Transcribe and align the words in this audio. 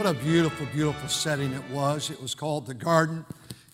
What 0.00 0.16
a 0.16 0.18
beautiful, 0.18 0.64
beautiful 0.72 1.10
setting 1.10 1.52
it 1.52 1.70
was. 1.70 2.08
It 2.08 2.22
was 2.22 2.34
called 2.34 2.64
the 2.64 2.72
garden. 2.72 3.22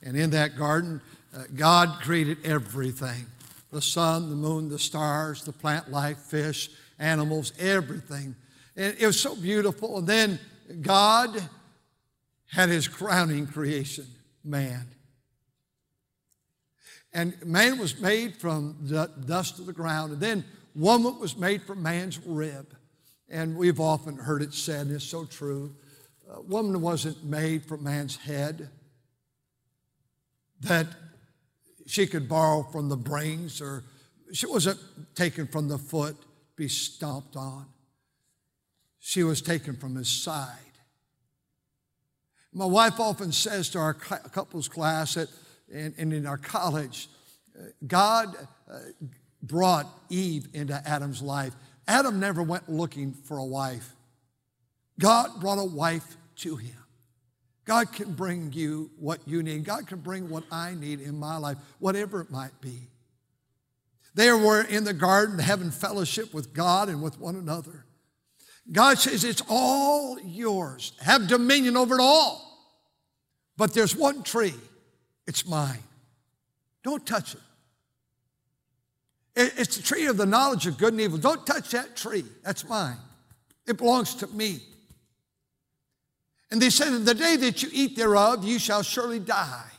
And 0.02 0.16
in 0.16 0.30
that 0.30 0.56
garden, 0.56 1.00
uh, 1.32 1.44
God 1.54 2.00
created 2.02 2.38
everything 2.44 3.26
the 3.70 3.80
sun, 3.80 4.28
the 4.28 4.34
moon, 4.34 4.68
the 4.68 4.76
stars, 4.76 5.44
the 5.44 5.52
plant 5.52 5.92
life, 5.92 6.18
fish, 6.18 6.68
animals, 6.98 7.52
everything. 7.60 8.34
And 8.74 8.96
it 8.98 9.06
was 9.06 9.20
so 9.20 9.36
beautiful. 9.36 9.98
And 9.98 10.08
then 10.08 10.40
God 10.80 11.40
had 12.50 12.70
his 12.70 12.88
crowning 12.88 13.46
creation, 13.46 14.06
man. 14.42 14.88
And 17.12 17.34
man 17.46 17.78
was 17.78 18.00
made 18.00 18.34
from 18.34 18.78
the 18.80 19.12
dust 19.26 19.60
of 19.60 19.66
the 19.66 19.72
ground. 19.72 20.14
And 20.14 20.20
then 20.20 20.45
woman 20.74 21.20
was 21.20 21.36
made 21.36 21.62
from 21.62 21.84
man's 21.84 22.18
rib. 22.26 22.74
And 23.28 23.56
we've 23.56 23.78
often 23.78 24.16
heard 24.16 24.42
it 24.42 24.54
said, 24.54 24.88
and 24.88 24.96
it's 24.96 25.04
so 25.04 25.24
true 25.24 25.73
a 26.30 26.41
woman 26.41 26.80
wasn't 26.80 27.24
made 27.24 27.65
from 27.65 27.85
man's 27.85 28.16
head, 28.16 28.69
that 30.60 30.87
she 31.87 32.07
could 32.07 32.29
borrow 32.29 32.63
from 32.63 32.88
the 32.88 32.96
brains, 32.96 33.60
or 33.60 33.85
she 34.32 34.47
wasn't 34.47 34.80
taken 35.15 35.47
from 35.47 35.69
the 35.69 35.79
foot, 35.79 36.16
be 36.57 36.69
stomped 36.69 37.37
on. 37.37 37.66
She 38.99 39.23
was 39.23 39.41
taken 39.41 39.77
from 39.77 39.95
his 39.95 40.09
side. 40.09 40.51
My 42.52 42.65
wife 42.65 42.99
often 42.99 43.32
says 43.32 43.69
to 43.71 43.79
our 43.79 43.95
couples 43.95 44.66
class 44.69 45.16
at, 45.16 45.29
and, 45.73 45.95
and 45.99 46.13
in 46.13 46.27
our 46.27 46.38
college, 46.38 47.09
uh, 47.57 47.65
God 47.87 48.35
uh, 48.71 48.79
brought 49.43 49.87
Eve 50.09 50.49
into 50.54 50.74
Adam's 50.88 51.21
life. 51.23 51.54
Adam 51.87 52.19
never 52.19 52.43
went 52.43 52.69
looking 52.69 53.13
for 53.13 53.37
a 53.38 53.45
wife. 53.45 53.95
God 54.98 55.40
brought 55.40 55.58
a 55.58 55.64
wife 55.64 56.16
to 56.36 56.56
him. 56.56 56.76
God 57.64 57.92
can 57.92 58.12
bring 58.12 58.52
you 58.52 58.90
what 58.96 59.20
you 59.26 59.42
need. 59.42 59.64
God 59.64 59.86
can 59.86 59.98
bring 59.98 60.28
what 60.28 60.44
I 60.50 60.74
need 60.74 61.00
in 61.00 61.18
my 61.18 61.36
life, 61.36 61.58
whatever 61.78 62.20
it 62.20 62.30
might 62.30 62.60
be. 62.60 62.88
They 64.14 64.32
were 64.32 64.62
in 64.62 64.84
the 64.84 64.94
garden 64.94 65.38
having 65.38 65.70
fellowship 65.70 66.32
with 66.32 66.54
God 66.54 66.88
and 66.88 67.02
with 67.02 67.20
one 67.20 67.36
another. 67.36 67.84
God 68.70 68.98
says, 68.98 69.24
It's 69.24 69.42
all 69.48 70.19
yours. 70.20 70.92
Have 71.00 71.28
dominion 71.28 71.76
over 71.76 71.97
it 71.97 72.00
all. 72.00 72.42
But 73.56 73.74
there's 73.74 73.97
one 73.97 74.22
tree, 74.22 74.54
it's 75.26 75.47
mine. 75.47 75.82
Don't 76.82 77.04
touch 77.04 77.34
it. 77.34 77.41
It's 79.34 79.76
the 79.76 79.82
tree 79.82 80.06
of 80.06 80.16
the 80.16 80.24
knowledge 80.24 80.66
of 80.66 80.78
good 80.78 80.94
and 80.94 81.00
evil. 81.02 81.19
Don't 81.19 81.47
touch 81.47 81.72
that 81.72 81.94
tree. 81.94 82.24
That's 82.42 82.66
mine. 82.66 82.97
It 83.66 83.76
belongs 83.76 84.14
to 84.16 84.26
me. 84.28 84.60
And 86.50 86.60
they 86.60 86.70
said, 86.70 87.04
The 87.04 87.14
day 87.14 87.36
that 87.36 87.62
you 87.62 87.69
eat 87.72 87.97
thereof, 87.97 88.44
you 88.44 88.58
shall 88.58 88.82
surely 88.82 89.18
die. 89.18 89.70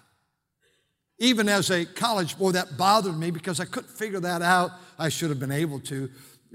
Even 1.20 1.50
as 1.50 1.72
a 1.72 1.86
college 1.86 2.38
boy, 2.38 2.52
that 2.52 2.78
bothered 2.78 3.18
me 3.18 3.32
because 3.32 3.60
I 3.60 3.66
couldn't 3.66 3.90
figure 3.90 4.20
that 4.20 4.42
out. 4.42 4.72
I 5.00 5.10
should 5.10 5.30
have 5.30 5.40
been 5.40 5.52
able 5.52 5.80
to. 5.82 6.10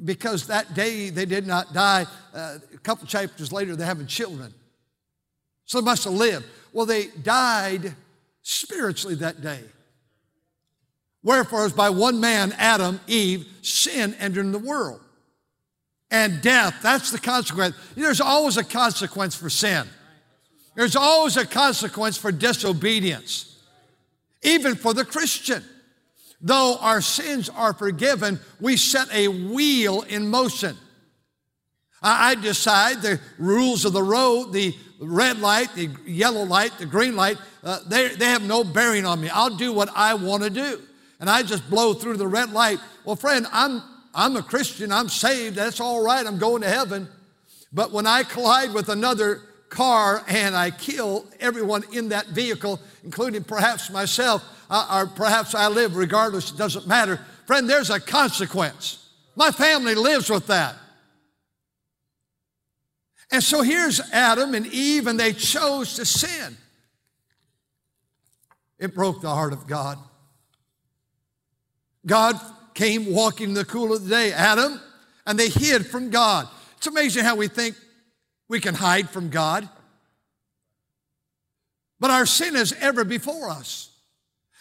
Because 0.04 0.46
that 0.46 0.74
day 0.74 1.10
they 1.10 1.26
did 1.26 1.46
not 1.46 1.72
die. 1.72 2.06
Uh, 2.32 2.58
a 2.72 2.78
couple 2.78 3.06
chapters 3.06 3.52
later, 3.52 3.74
they're 3.74 3.86
having 3.86 4.06
children. 4.06 4.54
So 5.64 5.80
they 5.80 5.84
must 5.84 6.04
have 6.04 6.12
lived. 6.12 6.46
Well, 6.72 6.86
they 6.86 7.08
died 7.08 7.94
spiritually 8.42 9.16
that 9.16 9.40
day. 9.42 9.60
Wherefore, 11.22 11.64
as 11.64 11.72
by 11.72 11.90
one 11.90 12.20
man, 12.20 12.52
Adam, 12.58 13.00
Eve, 13.06 13.46
sin 13.62 14.14
entered 14.14 14.44
in 14.44 14.52
the 14.52 14.58
world. 14.58 15.00
And 16.10 16.42
death, 16.42 16.80
that's 16.82 17.10
the 17.10 17.18
consequence. 17.18 17.74
There's 17.96 18.20
always 18.20 18.56
a 18.56 18.64
consequence 18.64 19.34
for 19.34 19.48
sin. 19.48 19.88
There's 20.74 20.96
always 20.96 21.36
a 21.36 21.46
consequence 21.46 22.16
for 22.16 22.32
disobedience, 22.32 23.58
even 24.42 24.74
for 24.74 24.94
the 24.94 25.04
Christian. 25.04 25.62
Though 26.40 26.76
our 26.80 27.00
sins 27.00 27.48
are 27.48 27.72
forgiven, 27.72 28.40
we 28.60 28.76
set 28.76 29.12
a 29.12 29.28
wheel 29.28 30.02
in 30.02 30.28
motion. 30.28 30.76
I 32.02 32.34
decide 32.34 33.00
the 33.00 33.20
rules 33.38 33.84
of 33.84 33.92
the 33.92 34.02
road, 34.02 34.52
the 34.52 34.74
red 34.98 35.38
light, 35.38 35.72
the 35.74 35.88
yellow 36.04 36.42
light, 36.42 36.72
the 36.78 36.86
green 36.86 37.14
light, 37.14 37.38
uh, 37.62 37.78
they, 37.86 38.08
they 38.08 38.26
have 38.26 38.42
no 38.42 38.64
bearing 38.64 39.06
on 39.06 39.20
me. 39.20 39.28
I'll 39.28 39.56
do 39.56 39.72
what 39.72 39.88
I 39.94 40.14
want 40.14 40.42
to 40.42 40.50
do. 40.50 40.80
And 41.20 41.30
I 41.30 41.42
just 41.44 41.68
blow 41.70 41.94
through 41.94 42.16
the 42.16 42.26
red 42.26 42.52
light. 42.52 42.80
Well, 43.04 43.14
friend, 43.14 43.46
I'm, 43.52 43.82
I'm 44.14 44.36
a 44.36 44.42
Christian. 44.42 44.90
I'm 44.90 45.08
saved. 45.08 45.54
That's 45.54 45.80
all 45.80 46.02
right. 46.02 46.26
I'm 46.26 46.38
going 46.38 46.62
to 46.62 46.68
heaven. 46.68 47.08
But 47.72 47.92
when 47.92 48.06
I 48.06 48.24
collide 48.24 48.72
with 48.72 48.88
another 48.88 49.42
car 49.72 50.22
and 50.28 50.54
I 50.54 50.70
kill 50.70 51.26
everyone 51.40 51.82
in 51.92 52.10
that 52.10 52.26
vehicle, 52.28 52.78
including 53.02 53.42
perhaps 53.42 53.90
myself, 53.90 54.44
uh, 54.70 55.00
or 55.00 55.06
perhaps 55.06 55.54
I 55.54 55.68
live 55.68 55.96
regardless, 55.96 56.52
it 56.52 56.58
doesn't 56.58 56.86
matter. 56.86 57.18
Friend, 57.46 57.68
there's 57.68 57.90
a 57.90 57.98
consequence. 57.98 59.08
My 59.34 59.50
family 59.50 59.94
lives 59.94 60.30
with 60.30 60.46
that. 60.48 60.76
And 63.30 63.42
so 63.42 63.62
here's 63.62 63.98
Adam 64.12 64.54
and 64.54 64.66
Eve, 64.66 65.06
and 65.06 65.18
they 65.18 65.32
chose 65.32 65.94
to 65.94 66.04
sin. 66.04 66.56
It 68.78 68.94
broke 68.94 69.22
the 69.22 69.30
heart 69.30 69.54
of 69.54 69.66
God. 69.66 69.98
God 72.04 72.38
came 72.74 73.10
walking 73.10 73.50
in 73.50 73.54
the 73.54 73.64
cool 73.64 73.94
of 73.94 74.04
the 74.04 74.10
day, 74.10 74.32
Adam, 74.32 74.78
and 75.26 75.38
they 75.38 75.48
hid 75.48 75.86
from 75.86 76.10
God. 76.10 76.46
It's 76.76 76.86
amazing 76.86 77.24
how 77.24 77.36
we 77.36 77.48
think 77.48 77.74
we 78.52 78.60
can 78.60 78.74
hide 78.74 79.08
from 79.08 79.30
God. 79.30 79.66
But 81.98 82.10
our 82.10 82.26
sin 82.26 82.54
is 82.54 82.74
ever 82.80 83.02
before 83.02 83.48
us. 83.48 83.88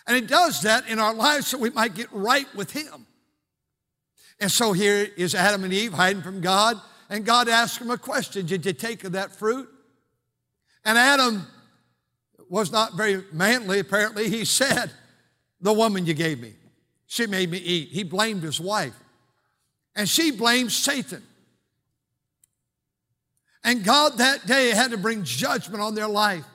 And 0.07 0.15
it 0.15 0.27
does 0.27 0.61
that 0.61 0.87
in 0.87 0.97
our 0.97 1.13
lives 1.13 1.47
so 1.47 1.57
we 1.57 1.71
might 1.71 1.93
get 1.93 2.07
right 2.13 2.47
with 2.55 2.71
Him. 2.71 3.05
And 4.39 4.49
so 4.49 4.71
here 4.71 5.09
is 5.17 5.35
Adam 5.35 5.65
and 5.65 5.73
Eve 5.73 5.91
hiding 5.91 6.21
from 6.21 6.39
God, 6.39 6.77
and 7.09 7.25
God 7.25 7.49
asked 7.49 7.79
them 7.79 7.91
a 7.91 7.97
question 7.97 8.45
Did 8.45 8.65
you 8.65 8.71
take 8.71 9.03
of 9.03 9.11
that 9.11 9.35
fruit? 9.35 9.67
And 10.85 10.97
Adam 10.97 11.45
was 12.49 12.71
not 12.71 12.95
very 12.95 13.25
manly, 13.33 13.79
apparently. 13.79 14.29
He 14.29 14.45
said, 14.45 14.89
The 15.59 15.73
woman 15.73 16.05
you 16.05 16.13
gave 16.13 16.39
me, 16.39 16.53
she 17.07 17.27
made 17.27 17.51
me 17.51 17.57
eat. 17.57 17.89
He 17.89 18.03
blamed 18.03 18.43
his 18.43 18.61
wife. 18.61 18.97
And 19.97 20.07
she 20.07 20.31
blamed 20.31 20.71
Satan. 20.71 21.23
And 23.63 23.83
God 23.83 24.17
that 24.17 24.45
day 24.47 24.69
had 24.71 24.91
to 24.91 24.97
bring 24.97 25.23
judgment 25.23 25.81
on 25.81 25.95
their 25.95 26.07
life. 26.07 26.45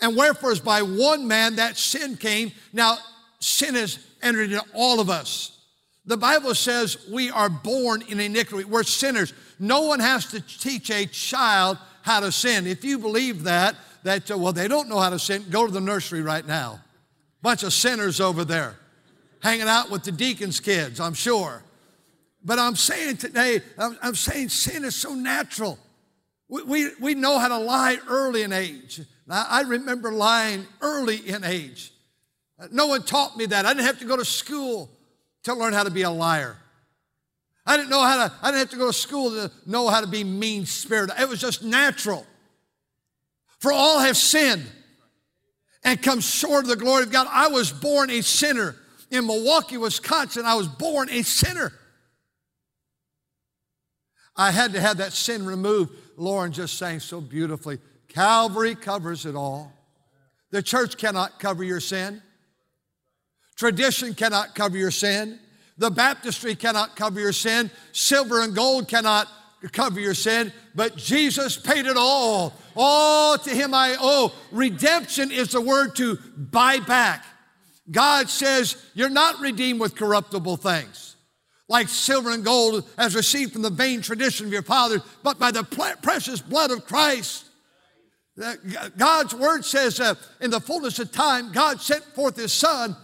And 0.00 0.16
wherefore, 0.16 0.52
is 0.52 0.60
by 0.60 0.82
one 0.82 1.28
man 1.28 1.56
that 1.56 1.76
sin 1.76 2.16
came, 2.16 2.52
now 2.72 2.98
sin 3.40 3.74
has 3.74 3.98
entered 4.22 4.52
into 4.52 4.64
all 4.74 5.00
of 5.00 5.10
us. 5.10 5.58
The 6.04 6.16
Bible 6.16 6.54
says 6.54 7.08
we 7.08 7.30
are 7.30 7.48
born 7.48 8.02
in 8.08 8.18
iniquity. 8.18 8.64
We're 8.64 8.82
sinners. 8.82 9.32
No 9.58 9.82
one 9.82 10.00
has 10.00 10.26
to 10.26 10.40
teach 10.40 10.90
a 10.90 11.06
child 11.06 11.78
how 12.02 12.20
to 12.20 12.32
sin. 12.32 12.66
If 12.66 12.84
you 12.84 12.98
believe 12.98 13.44
that, 13.44 13.76
that, 14.02 14.28
uh, 14.30 14.36
well, 14.36 14.52
they 14.52 14.66
don't 14.66 14.88
know 14.88 14.98
how 14.98 15.10
to 15.10 15.18
sin, 15.18 15.44
go 15.50 15.64
to 15.66 15.72
the 15.72 15.80
nursery 15.80 16.22
right 16.22 16.44
now. 16.44 16.80
Bunch 17.40 17.62
of 17.62 17.72
sinners 17.72 18.20
over 18.20 18.44
there 18.44 18.76
hanging 19.42 19.68
out 19.68 19.90
with 19.90 20.04
the 20.04 20.12
deacon's 20.12 20.60
kids, 20.60 21.00
I'm 21.00 21.14
sure. 21.14 21.62
But 22.44 22.58
I'm 22.58 22.76
saying 22.76 23.18
today, 23.18 23.60
I'm, 23.78 23.96
I'm 24.02 24.14
saying 24.14 24.48
sin 24.48 24.84
is 24.84 24.96
so 24.96 25.14
natural. 25.14 25.78
We, 26.48 26.62
we, 26.64 26.90
we, 27.00 27.14
know 27.14 27.38
how 27.38 27.48
to 27.48 27.58
lie 27.58 27.98
early 28.08 28.42
in 28.42 28.52
age. 28.52 29.00
I, 29.28 29.46
I 29.48 29.60
remember 29.62 30.12
lying 30.12 30.66
early 30.80 31.16
in 31.16 31.44
age. 31.44 31.92
No 32.70 32.88
one 32.88 33.02
taught 33.02 33.36
me 33.36 33.46
that. 33.46 33.64
I 33.64 33.72
didn't 33.72 33.86
have 33.86 34.00
to 34.00 34.04
go 34.04 34.16
to 34.16 34.24
school 34.24 34.90
to 35.44 35.54
learn 35.54 35.72
how 35.72 35.84
to 35.84 35.90
be 35.90 36.02
a 36.02 36.10
liar. 36.10 36.56
I 37.64 37.76
didn't 37.76 37.90
know 37.90 38.02
how 38.02 38.26
to, 38.26 38.34
I 38.42 38.50
didn't 38.50 38.58
have 38.58 38.70
to 38.70 38.76
go 38.76 38.88
to 38.88 38.92
school 38.92 39.30
to 39.30 39.50
know 39.66 39.88
how 39.88 40.00
to 40.00 40.06
be 40.06 40.24
mean 40.24 40.66
spirited. 40.66 41.16
It 41.18 41.28
was 41.28 41.40
just 41.40 41.62
natural. 41.62 42.26
For 43.60 43.72
all 43.72 44.00
have 44.00 44.16
sinned 44.16 44.66
and 45.84 46.02
come 46.02 46.20
short 46.20 46.64
of 46.64 46.70
the 46.70 46.76
glory 46.76 47.04
of 47.04 47.12
God. 47.12 47.28
I 47.30 47.48
was 47.48 47.70
born 47.70 48.10
a 48.10 48.20
sinner. 48.20 48.76
In 49.10 49.26
Milwaukee, 49.26 49.76
Wisconsin, 49.76 50.44
I 50.46 50.54
was 50.54 50.66
born 50.66 51.08
a 51.10 51.22
sinner. 51.22 51.72
I 54.36 54.50
had 54.50 54.72
to 54.72 54.80
have 54.80 54.98
that 54.98 55.12
sin 55.12 55.44
removed. 55.46 55.92
Lauren 56.16 56.52
just 56.52 56.78
sang 56.78 57.00
so 57.00 57.20
beautifully, 57.20 57.78
Calvary 58.08 58.74
covers 58.74 59.26
it 59.26 59.34
all. 59.34 59.72
The 60.50 60.62
church 60.62 60.98
cannot 60.98 61.38
cover 61.38 61.64
your 61.64 61.80
sin. 61.80 62.22
Tradition 63.56 64.14
cannot 64.14 64.54
cover 64.54 64.76
your 64.76 64.90
sin. 64.90 65.38
The 65.78 65.90
baptistry 65.90 66.54
cannot 66.54 66.96
cover 66.96 67.20
your 67.20 67.32
sin. 67.32 67.70
Silver 67.92 68.42
and 68.42 68.54
gold 68.54 68.88
cannot 68.88 69.28
cover 69.72 70.00
your 70.00 70.14
sin, 70.14 70.52
but 70.74 70.96
Jesus 70.96 71.56
paid 71.56 71.86
it 71.86 71.96
all. 71.96 72.52
All 72.76 73.38
to 73.38 73.50
him 73.50 73.72
I 73.72 73.96
owe. 73.98 74.32
Redemption 74.50 75.30
is 75.30 75.52
the 75.52 75.60
word 75.60 75.94
to 75.96 76.18
buy 76.36 76.80
back. 76.80 77.24
God 77.90 78.28
says 78.28 78.76
you're 78.94 79.08
not 79.08 79.40
redeemed 79.40 79.80
with 79.80 79.94
corruptible 79.94 80.56
things, 80.56 81.11
like 81.72 81.88
silver 81.88 82.30
and 82.30 82.44
gold 82.44 82.86
as 82.98 83.16
received 83.16 83.54
from 83.54 83.62
the 83.62 83.70
vain 83.70 84.02
tradition 84.02 84.44
of 84.44 84.52
your 84.52 84.62
fathers, 84.62 85.00
but 85.22 85.38
by 85.38 85.50
the 85.50 85.64
precious 86.02 86.38
blood 86.38 86.70
of 86.70 86.84
Christ. 86.84 87.46
God's 88.98 89.34
word 89.34 89.64
says 89.64 89.98
uh, 89.98 90.14
in 90.42 90.50
the 90.50 90.60
fullness 90.60 90.98
of 90.98 91.10
time, 91.12 91.50
God 91.50 91.80
sent 91.80 92.04
forth 92.14 92.36
his 92.36 92.52
son, 92.52 92.94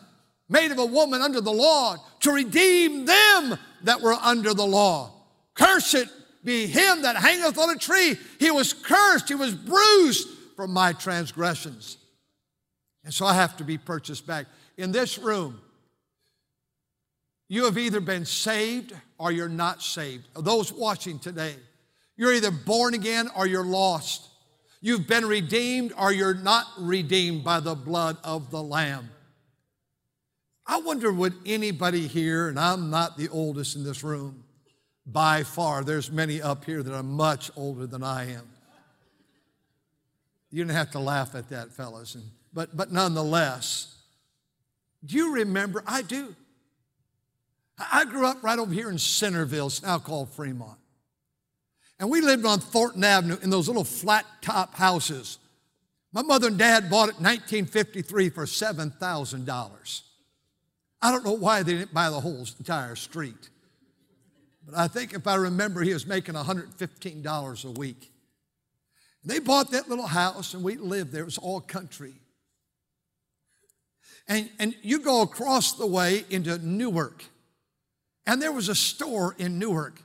made 0.50 0.70
of 0.70 0.78
a 0.78 0.84
woman 0.84 1.22
under 1.22 1.40
the 1.40 1.52
law, 1.52 1.96
to 2.20 2.30
redeem 2.30 3.06
them 3.06 3.58
that 3.84 4.02
were 4.02 4.12
under 4.12 4.52
the 4.52 4.66
law. 4.66 5.12
Cursed 5.54 6.06
be 6.44 6.66
him 6.66 7.02
that 7.02 7.16
hangeth 7.16 7.58
on 7.58 7.70
a 7.70 7.78
tree. 7.78 8.16
He 8.38 8.50
was 8.50 8.74
cursed, 8.74 9.28
he 9.28 9.34
was 9.34 9.54
bruised 9.54 10.28
for 10.56 10.68
my 10.68 10.92
transgressions. 10.92 11.96
And 13.02 13.14
so 13.14 13.24
I 13.24 13.32
have 13.32 13.56
to 13.56 13.64
be 13.64 13.78
purchased 13.78 14.26
back. 14.26 14.44
In 14.76 14.92
this 14.92 15.16
room, 15.16 15.58
you 17.48 17.64
have 17.64 17.78
either 17.78 18.00
been 18.00 18.24
saved 18.24 18.94
or 19.18 19.32
you're 19.32 19.48
not 19.48 19.82
saved. 19.82 20.24
Those 20.34 20.72
watching 20.72 21.18
today, 21.18 21.54
you're 22.16 22.34
either 22.34 22.50
born 22.50 22.94
again 22.94 23.28
or 23.36 23.46
you're 23.46 23.64
lost. 23.64 24.28
You've 24.80 25.08
been 25.08 25.26
redeemed 25.26 25.92
or 25.98 26.12
you're 26.12 26.34
not 26.34 26.66
redeemed 26.78 27.42
by 27.44 27.60
the 27.60 27.74
blood 27.74 28.16
of 28.22 28.50
the 28.50 28.62
Lamb. 28.62 29.10
I 30.66 30.80
wonder 30.80 31.10
would 31.10 31.34
anybody 31.46 32.06
here, 32.06 32.48
and 32.48 32.60
I'm 32.60 32.90
not 32.90 33.16
the 33.16 33.28
oldest 33.30 33.74
in 33.74 33.84
this 33.84 34.04
room 34.04 34.44
by 35.10 35.42
far, 35.42 35.82
there's 35.84 36.12
many 36.12 36.42
up 36.42 36.64
here 36.66 36.82
that 36.82 36.94
are 36.94 37.02
much 37.02 37.50
older 37.56 37.86
than 37.86 38.02
I 38.02 38.30
am. 38.32 38.46
You 40.50 40.62
didn't 40.62 40.76
have 40.76 40.90
to 40.92 40.98
laugh 40.98 41.34
at 41.34 41.48
that, 41.48 41.72
fellas, 41.72 42.14
and, 42.14 42.24
but, 42.52 42.76
but 42.76 42.92
nonetheless, 42.92 43.96
do 45.04 45.16
you 45.16 45.34
remember? 45.34 45.82
I 45.86 46.02
do. 46.02 46.34
I 47.78 48.04
grew 48.04 48.26
up 48.26 48.42
right 48.42 48.58
over 48.58 48.72
here 48.72 48.90
in 48.90 48.98
Centerville, 48.98 49.68
it's 49.68 49.82
now 49.82 49.98
called 49.98 50.30
Fremont. 50.30 50.78
And 52.00 52.10
we 52.10 52.20
lived 52.20 52.46
on 52.46 52.60
Thornton 52.60 53.04
Avenue 53.04 53.38
in 53.42 53.50
those 53.50 53.68
little 53.68 53.84
flat 53.84 54.24
top 54.40 54.74
houses. 54.74 55.38
My 56.12 56.22
mother 56.22 56.48
and 56.48 56.58
dad 56.58 56.88
bought 56.90 57.10
it 57.10 57.18
in 57.18 57.24
1953 57.24 58.30
for 58.30 58.44
$7,000. 58.44 60.02
I 61.00 61.10
don't 61.12 61.24
know 61.24 61.32
why 61.32 61.62
they 61.62 61.74
didn't 61.74 61.94
buy 61.94 62.10
the 62.10 62.20
whole 62.20 62.46
entire 62.58 62.96
street. 62.96 63.50
But 64.64 64.76
I 64.76 64.88
think 64.88 65.12
if 65.12 65.26
I 65.26 65.36
remember, 65.36 65.82
he 65.82 65.92
was 65.92 66.06
making 66.06 66.34
$115 66.34 67.64
a 67.64 67.70
week. 67.72 68.10
They 69.24 69.38
bought 69.38 69.70
that 69.72 69.88
little 69.88 70.06
house 70.06 70.54
and 70.54 70.62
we 70.62 70.76
lived 70.76 71.12
there. 71.12 71.22
It 71.22 71.26
was 71.26 71.38
all 71.38 71.60
country. 71.60 72.14
And, 74.26 74.48
and 74.58 74.74
you 74.82 75.00
go 75.00 75.22
across 75.22 75.72
the 75.72 75.86
way 75.86 76.24
into 76.30 76.58
Newark. 76.58 77.24
And 78.28 78.40
there 78.40 78.52
was 78.52 78.68
a 78.68 78.76
store 78.76 79.34
in 79.38 79.58
Newark 79.58 80.00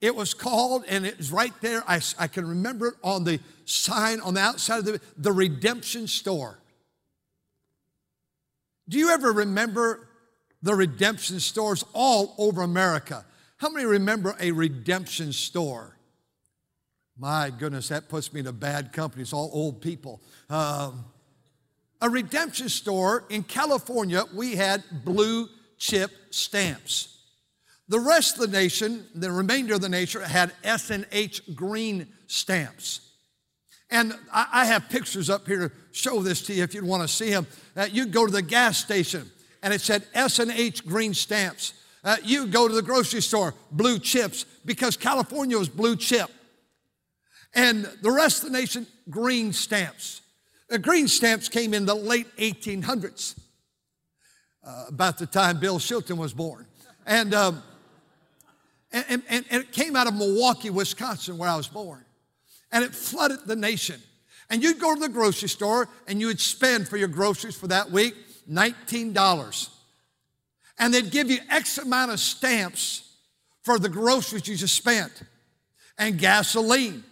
it 0.00 0.14
was 0.14 0.32
called, 0.32 0.84
and 0.88 1.04
it 1.04 1.18
was 1.18 1.32
right 1.32 1.52
there. 1.60 1.82
I, 1.88 2.00
I 2.18 2.28
can 2.28 2.46
remember 2.46 2.88
it 2.88 2.94
on 3.02 3.24
the 3.24 3.40
sign 3.64 4.20
on 4.20 4.34
the 4.34 4.40
outside 4.40 4.78
of 4.78 4.84
the, 4.84 5.00
the 5.16 5.32
redemption 5.32 6.06
store. 6.06 6.58
Do 8.88 8.98
you 8.98 9.10
ever 9.10 9.32
remember 9.32 10.08
the 10.62 10.74
redemption 10.74 11.40
stores 11.40 11.84
all 11.92 12.34
over 12.38 12.62
America? 12.62 13.24
How 13.56 13.70
many 13.70 13.86
remember 13.86 14.36
a 14.38 14.52
redemption 14.52 15.32
store? 15.32 15.96
My 17.18 17.50
goodness, 17.50 17.88
that 17.88 18.08
puts 18.08 18.32
me 18.32 18.40
in 18.40 18.46
a 18.46 18.52
bad 18.52 18.92
company. 18.92 19.22
It's 19.22 19.32
all 19.32 19.50
old 19.52 19.82
people. 19.82 20.22
Um, 20.48 21.04
a 22.00 22.08
redemption 22.08 22.68
store 22.68 23.24
in 23.28 23.42
California, 23.42 24.22
we 24.32 24.54
had 24.54 24.84
blue 25.04 25.48
chip 25.76 26.12
stamps. 26.30 27.17
The 27.88 28.00
rest 28.00 28.34
of 28.34 28.50
the 28.50 28.58
nation, 28.58 29.06
the 29.14 29.30
remainder 29.30 29.74
of 29.74 29.80
the 29.80 29.88
nation, 29.88 30.20
had 30.20 30.52
S&H 30.62 31.54
green 31.54 32.06
stamps. 32.26 33.00
And 33.90 34.12
I 34.30 34.66
have 34.66 34.90
pictures 34.90 35.30
up 35.30 35.46
here 35.46 35.70
to 35.70 35.74
show 35.92 36.20
this 36.20 36.42
to 36.42 36.52
you 36.52 36.62
if 36.62 36.74
you'd 36.74 36.84
want 36.84 37.02
to 37.02 37.08
see 37.08 37.30
them. 37.30 37.46
Uh, 37.74 37.88
you 37.90 38.04
go 38.04 38.26
to 38.26 38.32
the 38.32 38.42
gas 38.42 38.76
station 38.76 39.30
and 39.62 39.72
it 39.72 39.80
said 39.80 40.04
S&H 40.12 40.86
green 40.86 41.14
stamps. 41.14 41.72
Uh, 42.04 42.16
you 42.22 42.46
go 42.46 42.68
to 42.68 42.74
the 42.74 42.82
grocery 42.82 43.22
store, 43.22 43.54
blue 43.72 43.98
chips, 43.98 44.44
because 44.64 44.96
California 44.96 45.58
was 45.58 45.68
blue 45.68 45.96
chip. 45.96 46.30
And 47.54 47.86
the 48.02 48.10
rest 48.10 48.44
of 48.44 48.52
the 48.52 48.58
nation, 48.58 48.86
green 49.08 49.52
stamps. 49.54 50.20
The 50.68 50.78
green 50.78 51.08
stamps 51.08 51.48
came 51.48 51.72
in 51.72 51.86
the 51.86 51.94
late 51.94 52.26
1800s, 52.36 53.38
uh, 54.64 54.84
about 54.88 55.16
the 55.16 55.26
time 55.26 55.58
Bill 55.58 55.78
Shilton 55.78 56.18
was 56.18 56.34
born. 56.34 56.66
And 57.06 57.32
um, 57.32 57.62
and, 58.92 59.22
and, 59.28 59.44
and 59.50 59.62
it 59.62 59.72
came 59.72 59.96
out 59.96 60.06
of 60.06 60.14
Milwaukee, 60.14 60.70
Wisconsin, 60.70 61.38
where 61.38 61.48
I 61.48 61.56
was 61.56 61.68
born. 61.68 62.04
And 62.72 62.84
it 62.84 62.94
flooded 62.94 63.40
the 63.46 63.56
nation. 63.56 64.00
And 64.50 64.62
you'd 64.62 64.78
go 64.78 64.94
to 64.94 65.00
the 65.00 65.08
grocery 65.08 65.48
store 65.48 65.88
and 66.06 66.20
you 66.20 66.28
would 66.28 66.40
spend 66.40 66.88
for 66.88 66.96
your 66.96 67.08
groceries 67.08 67.56
for 67.56 67.66
that 67.68 67.90
week 67.90 68.14
$19. 68.50 69.68
And 70.78 70.94
they'd 70.94 71.10
give 71.10 71.30
you 71.30 71.38
X 71.50 71.78
amount 71.78 72.12
of 72.12 72.20
stamps 72.20 73.16
for 73.62 73.78
the 73.78 73.88
groceries 73.88 74.48
you 74.48 74.56
just 74.56 74.74
spent 74.74 75.22
and 75.98 76.18
gasoline. 76.18 77.04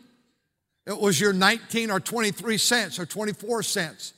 It 0.87 0.99
was 0.99 1.20
your 1.20 1.32
19 1.32 1.90
or 1.90 2.00
23 2.00 2.58
cents 2.58 2.99
or 2.99 3.05
24 3.05 3.62
cents 3.64 4.14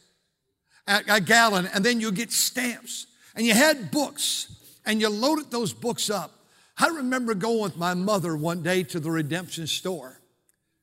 a, 0.86 1.02
a 1.08 1.20
gallon. 1.20 1.68
And 1.74 1.84
then 1.84 2.00
you 2.00 2.12
get 2.12 2.30
stamps. 2.30 3.06
And 3.34 3.46
you 3.46 3.54
had 3.54 3.90
books 3.90 4.54
and 4.84 5.00
you 5.00 5.08
loaded 5.08 5.50
those 5.50 5.72
books 5.72 6.10
up 6.10 6.37
I 6.78 6.88
remember 6.88 7.34
going 7.34 7.62
with 7.62 7.76
my 7.76 7.94
mother 7.94 8.36
one 8.36 8.62
day 8.62 8.84
to 8.84 9.00
the 9.00 9.10
redemption 9.10 9.66
store. 9.66 10.20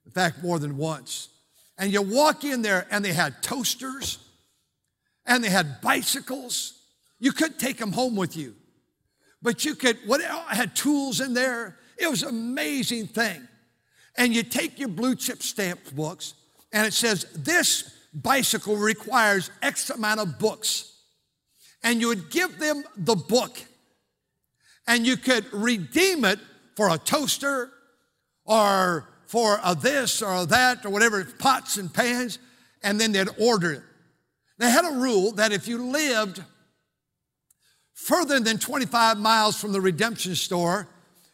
In 0.06 0.12
fact, 0.12 0.44
more 0.44 0.60
than 0.60 0.78
once. 0.78 1.30
And 1.78 1.92
you 1.92 2.02
walk 2.02 2.44
in 2.44 2.62
there 2.62 2.86
and 2.92 3.04
they 3.04 3.14
had 3.14 3.42
toasters 3.42 4.20
and 5.26 5.44
they 5.44 5.50
had 5.50 5.82
bicycles. 5.82 6.74
You 7.20 7.32
couldn't 7.32 7.60
take 7.60 7.78
them 7.78 7.92
home 7.92 8.16
with 8.16 8.38
you, 8.38 8.56
but 9.42 9.66
you 9.66 9.76
could, 9.76 9.98
what 10.06 10.22
I 10.24 10.54
had 10.54 10.76
tools 10.76 11.22
in 11.22 11.34
there. 11.34 11.78
It 11.98 12.10
was 12.10 12.24
an 12.24 12.30
amazing 12.30 13.08
thing. 13.08 13.48
And 14.18 14.34
you 14.34 14.44
take 14.44 14.80
your 14.80 14.90
blue 14.90 15.16
chip 15.16 15.42
stamp 15.42 15.80
books 15.94 16.34
and 16.72 16.86
it 16.86 16.94
says, 16.94 17.26
this 17.36 17.94
bicycle 18.14 18.76
requires 18.76 19.50
X 19.62 19.90
amount 19.90 20.20
of 20.20 20.40
books. 20.40 20.94
And 21.84 22.02
you 22.02 22.10
would 22.10 22.30
give 22.30 22.60
them 22.60 22.84
the 22.98 23.16
book 23.16 23.58
and 24.88 25.06
you 25.06 25.18
could 25.18 25.52
redeem 25.54 26.26
it 26.26 26.40
for 26.76 26.90
a 26.90 26.98
toaster 26.98 27.72
or 28.46 29.10
for 29.26 29.60
a 29.64 29.76
this 29.76 30.22
or 30.22 30.44
a 30.44 30.46
that 30.46 30.86
or 30.86 30.90
whatever, 30.90 31.24
pots 31.40 31.78
and 31.78 31.94
pans, 31.94 32.40
and 32.84 33.00
then 33.00 33.12
they'd 33.12 33.28
order 33.40 33.74
it. 33.74 33.84
They 34.58 34.70
had 34.70 34.86
a 34.86 34.98
rule 34.98 35.32
that 35.34 35.52
if 35.52 35.68
you 35.68 35.84
lived 35.84 36.44
further 37.94 38.40
than 38.40 38.58
25 38.58 39.18
miles 39.18 39.60
from 39.60 39.72
the 39.72 39.82
redemption 39.82 40.36
store, 40.36 40.88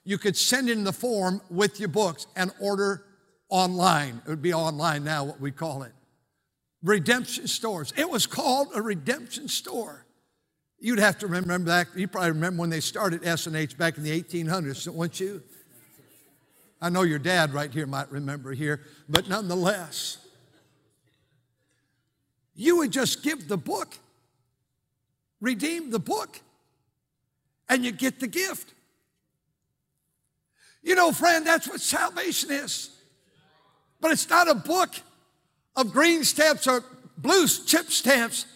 you 0.03 0.17
could 0.17 0.35
send 0.35 0.69
in 0.69 0.83
the 0.83 0.93
form 0.93 1.41
with 1.49 1.79
your 1.79 1.89
books 1.89 2.27
and 2.35 2.51
order 2.59 3.05
online. 3.49 4.21
It 4.25 4.29
would 4.29 4.41
be 4.41 4.53
online 4.53 5.03
now, 5.03 5.25
what 5.25 5.39
we 5.39 5.51
call 5.51 5.83
it. 5.83 5.91
Redemption 6.81 7.47
stores. 7.47 7.93
It 7.95 8.09
was 8.09 8.25
called 8.25 8.69
a 8.73 8.81
redemption 8.81 9.47
store. 9.47 10.05
You'd 10.83 10.99
have 10.99 11.19
to 11.19 11.27
remember 11.27 11.67
back, 11.67 11.89
you 11.95 12.07
probably 12.07 12.31
remember 12.31 12.61
when 12.61 12.71
they 12.71 12.79
started 12.79 13.25
S&H 13.25 13.77
back 13.77 13.97
in 13.97 14.03
the 14.03 14.21
1800s, 14.21 14.87
wouldn't 14.91 15.19
you? 15.19 15.43
I 16.81 16.89
know 16.89 17.03
your 17.03 17.19
dad 17.19 17.53
right 17.53 17.71
here 17.71 17.85
might 17.85 18.11
remember 18.11 18.51
here, 18.51 18.81
but 19.07 19.29
nonetheless, 19.29 20.17
you 22.55 22.77
would 22.77 22.91
just 22.91 23.21
give 23.21 23.47
the 23.47 23.57
book, 23.57 23.95
redeem 25.39 25.91
the 25.91 25.99
book, 25.99 26.41
and 27.69 27.85
you 27.85 27.91
get 27.91 28.19
the 28.19 28.27
gift. 28.27 28.73
You 30.81 30.95
know, 30.95 31.11
friend, 31.11 31.45
that's 31.45 31.67
what 31.67 31.79
salvation 31.79 32.49
is. 32.49 32.89
But 33.99 34.11
it's 34.11 34.27
not 34.27 34.49
a 34.49 34.55
book 34.55 34.89
of 35.75 35.93
green 35.93 36.23
stamps 36.23 36.65
or 36.65 36.83
blue 37.17 37.47
chip 37.47 37.91
stamps. 37.91 38.47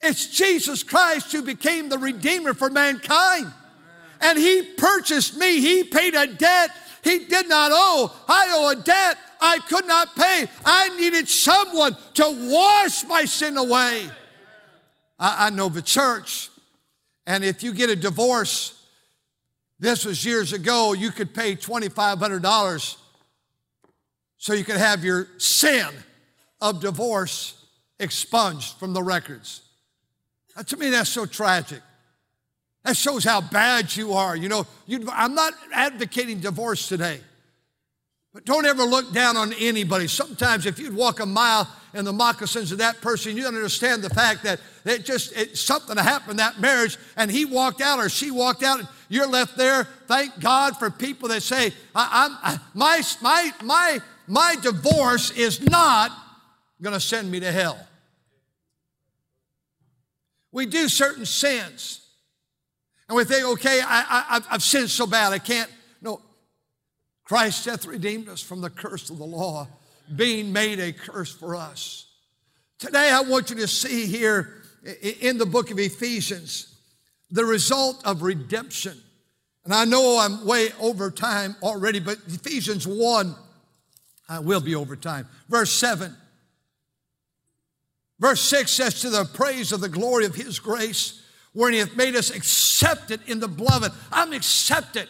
It's 0.00 0.26
Jesus 0.26 0.82
Christ 0.82 1.32
who 1.32 1.42
became 1.42 1.88
the 1.88 1.98
Redeemer 1.98 2.54
for 2.54 2.70
mankind. 2.70 3.52
And 4.20 4.38
He 4.38 4.62
purchased 4.76 5.36
me. 5.36 5.60
He 5.60 5.84
paid 5.84 6.14
a 6.14 6.26
debt 6.26 6.70
He 7.02 7.26
did 7.26 7.48
not 7.48 7.70
owe. 7.72 8.12
I 8.28 8.48
owe 8.52 8.70
a 8.70 8.76
debt 8.76 9.18
I 9.40 9.58
could 9.60 9.86
not 9.86 10.14
pay. 10.16 10.46
I 10.64 10.96
needed 10.96 11.28
someone 11.28 11.96
to 12.14 12.50
wash 12.50 13.04
my 13.04 13.24
sin 13.24 13.56
away. 13.56 14.08
I, 15.18 15.46
I 15.46 15.50
know 15.50 15.68
the 15.68 15.82
church, 15.82 16.50
and 17.26 17.44
if 17.44 17.62
you 17.62 17.72
get 17.72 17.90
a 17.90 17.96
divorce, 17.96 18.74
this 19.78 20.04
was 20.04 20.24
years 20.24 20.52
ago, 20.52 20.92
you 20.92 21.10
could 21.10 21.34
pay 21.34 21.54
$2,500 21.54 22.96
so 24.38 24.52
you 24.52 24.64
could 24.64 24.76
have 24.76 25.04
your 25.04 25.28
sin 25.38 25.88
of 26.60 26.80
divorce 26.80 27.64
expunged 28.00 28.76
from 28.78 28.92
the 28.92 29.02
records. 29.02 29.62
To 30.66 30.76
me, 30.76 30.90
that's 30.90 31.10
so 31.10 31.26
tragic. 31.26 31.80
That 32.84 32.96
shows 32.96 33.24
how 33.24 33.40
bad 33.40 33.94
you 33.94 34.14
are. 34.14 34.36
You 34.36 34.48
know, 34.48 34.66
I'm 35.12 35.34
not 35.34 35.52
advocating 35.72 36.40
divorce 36.40 36.88
today, 36.88 37.20
but 38.32 38.44
don't 38.44 38.66
ever 38.66 38.82
look 38.82 39.12
down 39.12 39.36
on 39.36 39.52
anybody. 39.54 40.08
Sometimes, 40.08 40.66
if 40.66 40.78
you'd 40.78 40.94
walk 40.94 41.20
a 41.20 41.26
mile 41.26 41.68
in 41.94 42.04
the 42.04 42.12
moccasins 42.12 42.72
of 42.72 42.78
that 42.78 43.00
person, 43.00 43.36
you 43.36 43.46
understand 43.46 44.02
the 44.02 44.10
fact 44.10 44.42
that 44.44 44.60
it 44.84 45.04
just 45.04 45.36
it, 45.36 45.56
something 45.56 45.96
happened 45.96 46.32
in 46.32 46.36
that 46.38 46.60
marriage, 46.60 46.96
and 47.16 47.30
he 47.30 47.44
walked 47.44 47.80
out 47.80 47.98
or 47.98 48.08
she 48.08 48.30
walked 48.30 48.62
out, 48.62 48.78
and 48.78 48.88
you're 49.08 49.26
left 49.26 49.56
there. 49.56 49.84
Thank 50.06 50.38
God 50.40 50.76
for 50.76 50.90
people 50.90 51.28
that 51.28 51.42
say, 51.42 51.72
I, 51.94 52.36
I, 52.42 52.58
"My 52.74 53.02
my 53.20 53.52
my 53.62 53.98
my 54.26 54.56
divorce 54.62 55.30
is 55.32 55.60
not 55.60 56.10
going 56.80 56.94
to 56.94 57.00
send 57.00 57.30
me 57.30 57.40
to 57.40 57.52
hell." 57.52 57.87
We 60.58 60.66
do 60.66 60.88
certain 60.88 61.24
sins. 61.24 62.00
And 63.08 63.16
we 63.16 63.22
think, 63.22 63.46
okay, 63.46 63.80
I, 63.80 64.40
I, 64.48 64.52
have 64.54 64.62
sinned 64.64 64.90
so 64.90 65.06
bad, 65.06 65.32
I 65.32 65.38
can't. 65.38 65.70
No, 66.02 66.20
Christ 67.22 67.66
hath 67.66 67.86
redeemed 67.86 68.28
us 68.28 68.42
from 68.42 68.60
the 68.60 68.68
curse 68.68 69.08
of 69.08 69.18
the 69.18 69.24
law, 69.24 69.68
being 70.16 70.52
made 70.52 70.80
a 70.80 70.92
curse 70.92 71.32
for 71.32 71.54
us. 71.54 72.08
Today, 72.80 73.08
I 73.08 73.20
want 73.20 73.50
you 73.50 73.56
to 73.58 73.68
see 73.68 74.06
here 74.06 74.64
in 75.20 75.38
the 75.38 75.46
book 75.46 75.70
of 75.70 75.78
Ephesians 75.78 76.74
the 77.30 77.44
result 77.44 78.04
of 78.04 78.22
redemption. 78.22 79.00
And 79.64 79.72
I 79.72 79.84
know 79.84 80.18
I'm 80.18 80.44
way 80.44 80.70
over 80.80 81.12
time 81.12 81.54
already, 81.62 82.00
but 82.00 82.18
Ephesians 82.26 82.84
1, 82.84 83.32
I 84.28 84.40
will 84.40 84.60
be 84.60 84.74
over 84.74 84.96
time. 84.96 85.28
Verse 85.48 85.72
7. 85.72 86.16
Verse 88.20 88.40
6 88.42 88.70
says, 88.70 89.00
To 89.00 89.10
the 89.10 89.24
praise 89.24 89.72
of 89.72 89.80
the 89.80 89.88
glory 89.88 90.26
of 90.26 90.34
his 90.34 90.58
grace 90.58 91.22
wherein 91.52 91.74
he 91.74 91.80
hath 91.80 91.96
made 91.96 92.14
us 92.14 92.30
accepted 92.30 93.20
in 93.26 93.40
the 93.40 93.48
beloved. 93.48 93.92
I'm 94.12 94.32
accepted. 94.32 95.08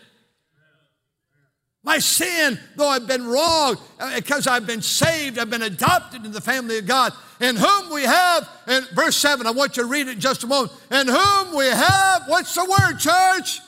My 1.83 1.99
sin, 1.99 2.59
though 2.77 2.89
I've 2.89 3.07
been 3.07 3.27
wrong, 3.27 3.77
uh, 3.99 4.15
because 4.17 4.47
I've 4.47 4.67
been 4.67 4.83
saved, 4.83 5.39
I've 5.39 5.49
been 5.49 5.63
adopted 5.63 6.25
in 6.25 6.33
the 6.33 6.41
family 6.41 6.79
of 6.79 6.87
God, 6.87 7.13
in 7.41 7.57
whom 7.57 7.91
we 7.91 8.03
have, 8.03 8.49
in 8.67 8.83
verse 8.95 9.17
7, 9.17 9.47
I 9.47 9.53
want 9.53 9.77
you 9.77 9.85
to 9.85 9.89
read 9.89 10.09
it 10.09 10.13
in 10.13 10.21
just 10.21 10.43
a 10.43 10.47
moment, 10.47 10.73
in 10.91 11.07
whom 11.07 11.57
we 11.57 11.67
have, 11.67 12.25
what's 12.27 12.55
the 12.55 12.65
word, 12.65 12.99
church? 12.99 13.61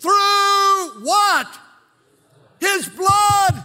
Through 0.00 1.04
what? 1.04 1.58
His 2.58 2.88
blood. 2.88 3.64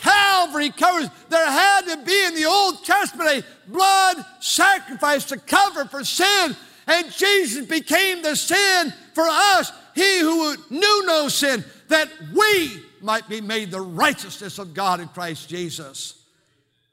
Calvary 0.00 0.70
covers. 0.70 1.08
There 1.28 1.50
had 1.50 1.82
to 1.82 1.96
be 1.98 2.24
in 2.26 2.34
the 2.34 2.46
Old 2.46 2.84
Testament 2.84 3.30
a 3.44 3.70
blood 3.70 4.24
sacrifice 4.40 5.24
to 5.26 5.38
cover 5.38 5.84
for 5.84 6.04
sin 6.04 6.56
and 6.90 7.12
Jesus 7.12 7.66
became 7.66 8.20
the 8.20 8.34
sin 8.34 8.92
for 9.14 9.24
us, 9.28 9.70
he 9.94 10.18
who 10.20 10.56
knew 10.70 11.06
no 11.06 11.28
sin, 11.28 11.64
that 11.88 12.08
we 12.34 12.82
might 13.00 13.28
be 13.28 13.40
made 13.40 13.70
the 13.70 13.80
righteousness 13.80 14.58
of 14.58 14.74
God 14.74 14.98
in 14.98 15.06
Christ 15.08 15.48
Jesus. 15.48 16.24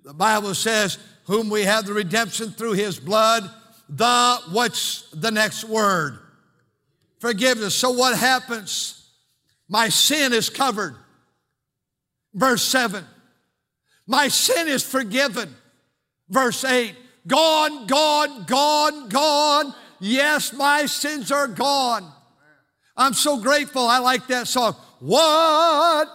The 0.03 0.13
Bible 0.13 0.53
says, 0.53 0.99
whom 1.25 1.49
we 1.49 1.63
have 1.63 1.85
the 1.85 1.93
redemption 1.93 2.51
through 2.51 2.73
his 2.73 2.99
blood, 2.99 3.49
the, 3.89 4.39
what's 4.51 5.09
the 5.11 5.31
next 5.31 5.63
word? 5.63 6.19
Forgiveness. 7.19 7.73
So 7.73 7.89
what 7.89 8.17
happens? 8.17 9.09
My 9.67 9.89
sin 9.89 10.31
is 10.31 10.49
covered. 10.49 10.95
Verse 12.37 12.63
7. 12.63 13.03
My 14.05 14.27
sin 14.27 14.67
is 14.67 14.83
forgiven. 14.83 15.53
Verse 16.29 16.63
8. 16.63 16.95
Gone, 17.25 17.87
gone, 17.87 18.43
gone, 18.43 19.09
gone. 19.09 19.73
Yes, 19.99 20.53
my 20.53 20.85
sins 20.85 21.31
are 21.31 21.47
gone. 21.47 22.09
I'm 22.95 23.13
so 23.13 23.41
grateful. 23.41 23.87
I 23.87 23.97
like 23.97 24.27
that 24.27 24.47
song. 24.47 24.75
What 24.99 26.07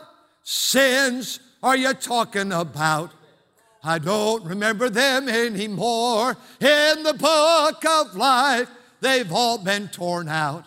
sins 0.44 1.40
are 1.60 1.76
you 1.76 1.92
talking 1.92 2.52
about? 2.52 3.10
I 3.82 3.98
don't 3.98 4.44
remember 4.44 4.88
them 4.88 5.28
anymore. 5.28 6.36
In 6.60 7.02
the 7.02 7.14
book 7.18 7.84
of 7.84 8.14
life, 8.14 8.68
they've 9.00 9.30
all 9.32 9.58
been 9.58 9.88
torn 9.88 10.28
out. 10.28 10.66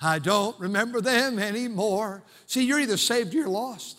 I 0.00 0.18
don't 0.18 0.58
remember 0.58 1.00
them 1.00 1.38
anymore. 1.38 2.24
See, 2.46 2.64
you're 2.64 2.80
either 2.80 2.96
saved 2.96 3.32
or 3.32 3.38
you're 3.38 3.48
lost. 3.48 3.97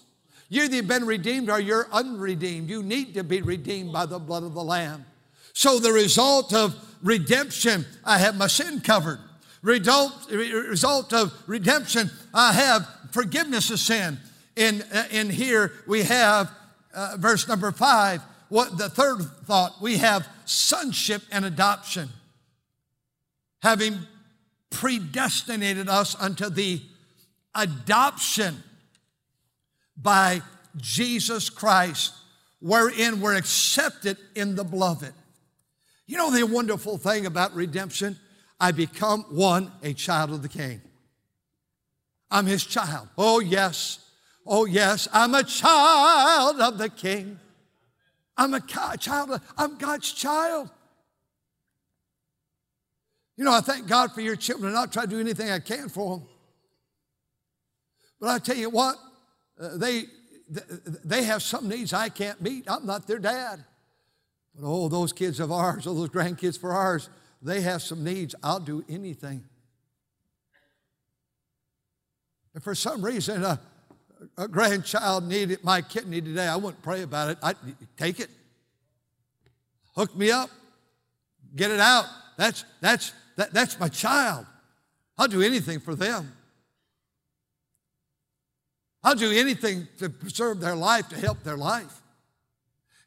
You've 0.50 0.74
either 0.74 0.88
been 0.88 1.06
redeemed 1.06 1.50
or 1.50 1.60
you're 1.60 1.88
unredeemed. 1.92 2.70
You 2.70 2.82
need 2.82 3.14
to 3.14 3.24
be 3.24 3.42
redeemed 3.42 3.94
by 3.94 4.08
the 4.08 4.20
blood 4.20 4.44
of 4.44 4.56
the 4.56 4.64
Lamb. 4.64 5.06
So 5.54 5.80
the 5.80 5.92
result 5.92 6.54
of 6.54 6.76
redemption, 7.04 7.86
I 8.04 8.18
have 8.18 8.36
my 8.36 8.48
sin 8.48 8.82
covered. 8.82 9.20
Result, 9.62 10.32
result 10.32 11.14
of 11.14 11.34
redemption, 11.46 12.10
I 12.34 12.54
have 12.54 12.88
forgiveness 13.12 13.70
of 13.70 13.80
sin. 13.80 14.18
In, 14.56 14.84
in 15.12 15.30
here 15.30 15.74
we 15.86 16.04
have 16.04 16.50
uh, 16.94 17.18
verse 17.20 17.48
number 17.48 17.72
five. 17.72 18.22
What 18.48 18.78
the 18.78 18.90
third 18.90 19.22
thought 19.46 19.82
we 19.82 19.98
have 19.98 20.28
sonship 20.46 21.22
and 21.32 21.46
adoption, 21.46 22.10
having 23.62 24.00
predestinated 24.72 25.88
us 25.88 26.16
unto 26.20 26.50
the 26.50 26.82
adoption 27.54 28.64
by 30.02 30.42
Jesus 30.78 31.50
Christ, 31.50 32.14
wherein 32.60 33.22
we're 33.22 33.36
accepted 33.36 34.18
in 34.36 34.56
the 34.56 34.64
beloved. 34.64 35.14
You 36.08 36.18
know 36.18 36.32
the 36.32 36.44
wonderful 36.44 36.98
thing 36.98 37.26
about 37.26 37.54
redemption? 37.54 38.18
I 38.60 38.72
become 38.72 39.22
one, 39.30 39.72
a 39.84 39.94
child 39.94 40.32
of 40.32 40.42
the 40.42 40.50
King. 40.50 40.82
I'm 42.32 42.46
his 42.46 42.66
child. 42.66 43.08
Oh, 43.18 43.40
yes. 43.40 44.00
Oh, 44.46 44.66
yes. 44.66 45.08
I'm 45.14 45.34
a 45.36 45.44
child 45.44 46.60
of 46.60 46.78
the 46.78 46.90
King. 46.90 47.40
I'm 48.38 48.54
a 48.54 48.62
child. 48.62 49.32
Of, 49.32 49.42
I'm 49.58 49.78
God's 49.78 50.12
child. 50.12 50.70
You 53.38 53.46
know, 53.46 53.54
I 53.54 53.62
thank 53.62 53.88
God 53.88 54.12
for 54.14 54.22
your 54.22 54.36
children, 54.36 54.70
and 54.70 54.78
I'll 54.78 54.88
try 54.88 55.04
to 55.04 55.10
do 55.10 55.20
anything 55.20 55.50
I 55.50 55.60
can 55.60 55.88
for 55.88 56.18
them. 56.18 56.28
But 58.20 58.30
I 58.30 58.40
tell 58.40 58.58
you 58.58 58.70
what, 58.70 58.98
Uh, 59.60 59.78
they, 59.78 60.06
they 61.04 61.24
have 61.24 61.44
some 61.44 61.68
needs 61.68 61.94
I 61.94 62.10
can't 62.10 62.42
meet. 62.42 62.66
I'm 62.68 62.86
not 62.86 63.08
their 63.08 63.20
dad. 63.20 63.64
But 64.56 64.68
oh, 64.68 64.88
those 64.88 65.14
kids 65.14 65.40
of 65.40 65.52
ours, 65.52 65.86
oh, 65.86 65.94
those 65.94 66.10
grandkids 66.10 66.60
for 66.60 66.72
ours, 66.72 67.10
they 67.42 67.62
have 67.62 67.82
some 67.82 68.04
needs. 68.04 68.36
I'll 68.44 68.60
do 68.60 68.84
anything. 68.90 69.44
If 72.56 72.64
for 72.64 72.76
some 72.76 73.04
reason 73.04 73.44
a, 73.44 73.60
a 74.38 74.48
grandchild 74.48 75.28
needed 75.28 75.64
my 75.64 75.82
kidney 75.82 76.22
today, 76.22 76.48
I 76.48 76.56
wouldn't 76.56 76.82
pray 76.82 77.04
about 77.04 77.30
it. 77.30 77.38
I'd 77.44 77.58
take 77.96 78.20
it. 78.20 78.30
Hook 79.96 80.16
me 80.16 80.32
up. 80.32 80.50
Get 81.56 81.72
it 81.72 81.80
out. 81.80 82.06
That's, 82.38 82.64
that's, 82.82 83.14
that, 83.36 83.54
that's 83.54 83.80
my 83.80 83.88
child. 83.88 84.46
I'll 85.18 85.28
do 85.28 85.42
anything 85.42 85.80
for 85.80 85.96
them. 85.96 86.32
I'll 89.04 89.16
do 89.16 89.32
anything 89.32 89.88
to 90.00 90.10
preserve 90.10 90.60
their 90.60 90.76
life, 90.76 91.10
to 91.10 91.18
help 91.18 91.44
their 91.44 91.58
life. 91.58 92.02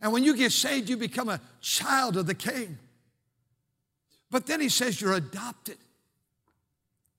And 0.00 0.12
when 0.12 0.24
you 0.24 0.36
get 0.36 0.52
saved, 0.52 0.88
you 0.88 0.96
become 0.96 1.28
a 1.28 1.40
child 1.60 2.16
of 2.16 2.26
the 2.26 2.34
king. 2.34 2.78
But 4.30 4.46
then 4.46 4.60
he 4.60 4.68
says 4.68 5.00
you're 5.00 5.12
adopted. 5.12 5.76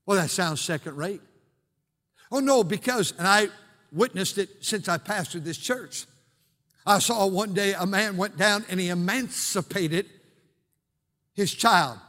Well, 0.05 0.17
that 0.17 0.29
sounds 0.29 0.59
second 0.59 0.97
rate. 0.97 1.21
Oh, 2.31 2.39
no, 2.39 2.63
because, 2.63 3.13
and 3.17 3.27
I 3.27 3.47
witnessed 3.91 4.37
it 4.37 4.49
since 4.61 4.89
I 4.89 4.97
pastored 4.97 5.43
this 5.43 5.57
church. 5.57 6.05
I 6.85 6.99
saw 6.99 7.25
one 7.27 7.53
day 7.53 7.73
a 7.73 7.85
man 7.85 8.17
went 8.17 8.37
down 8.37 8.65
and 8.69 8.79
he 8.79 8.89
emancipated 8.89 10.07
his 11.33 11.53
child. 11.53 11.99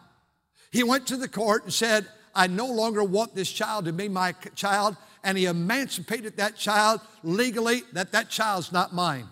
He 0.72 0.82
went 0.82 1.06
to 1.08 1.16
the 1.16 1.28
court 1.28 1.64
and 1.64 1.72
said, 1.72 2.06
I 2.34 2.48
no 2.48 2.66
longer 2.66 3.04
want 3.04 3.34
this 3.34 3.50
child 3.52 3.84
to 3.84 3.92
be 3.92 4.08
my 4.08 4.32
child. 4.56 4.96
And 5.24 5.36
he 5.36 5.46
emancipated 5.46 6.36
that 6.36 6.54
child 6.54 7.00
legally, 7.22 7.82
that 7.94 8.12
that 8.12 8.28
child's 8.28 8.70
not 8.70 8.94
mine. 8.94 9.26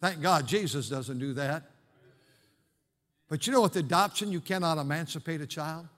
Thank 0.00 0.22
God 0.22 0.46
Jesus 0.46 0.88
doesn't 0.88 1.18
do 1.18 1.34
that. 1.34 1.64
But 3.28 3.46
you 3.46 3.52
know, 3.52 3.62
with 3.62 3.74
adoption, 3.76 4.30
you 4.30 4.40
cannot 4.40 4.78
emancipate 4.78 5.40
a 5.40 5.46
child. 5.46 5.88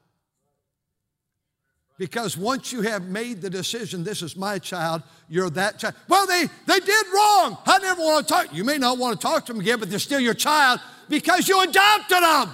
Because 1.99 2.39
once 2.39 2.73
you 2.73 2.81
have 2.83 3.09
made 3.09 3.43
the 3.43 3.51
decision, 3.51 4.05
this 4.05 4.23
is 4.23 4.37
my 4.37 4.59
child, 4.59 5.03
you're 5.29 5.51
that 5.51 5.81
child. 5.81 5.95
Well, 6.07 6.27
they, 6.27 6.45
they 6.65 6.79
did 6.79 7.07
wrong. 7.13 7.59
I 7.67 7.79
never 7.83 8.01
want 8.01 8.27
to 8.27 8.35
talk. 8.35 8.55
You 8.55 8.65
may 8.65 8.79
not 8.79 8.99
want 8.99 9.21
to 9.21 9.27
talk 9.27 9.45
to 9.47 9.53
them 9.53 9.61
again, 9.61 9.81
but 9.81 9.91
they're 9.91 9.99
still 9.99 10.21
your 10.21 10.35
child 10.35 10.81
because 11.09 11.49
you 11.49 11.61
adopted 11.61 12.23
them. 12.23 12.51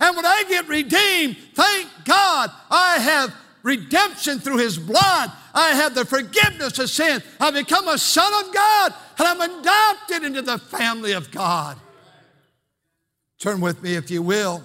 And 0.00 0.16
when 0.16 0.24
I 0.24 0.44
get 0.48 0.68
redeemed, 0.68 1.36
thank 1.54 1.88
God 2.04 2.50
I 2.70 2.98
have 2.98 3.34
redemption 3.64 4.38
through 4.38 4.58
his 4.58 4.78
blood. 4.78 5.32
I 5.52 5.70
have 5.70 5.96
the 5.96 6.04
forgiveness 6.04 6.78
of 6.78 6.88
sin. 6.90 7.20
I 7.40 7.50
become 7.50 7.88
a 7.88 7.98
son 7.98 8.32
of 8.44 8.54
God 8.54 8.94
and 9.18 9.26
I'm 9.26 9.40
adopted 9.40 10.22
into 10.22 10.42
the 10.42 10.58
family 10.58 11.12
of 11.12 11.32
God. 11.32 11.76
Turn 13.40 13.60
with 13.60 13.82
me, 13.82 13.96
if 13.96 14.10
you 14.10 14.22
will, 14.22 14.62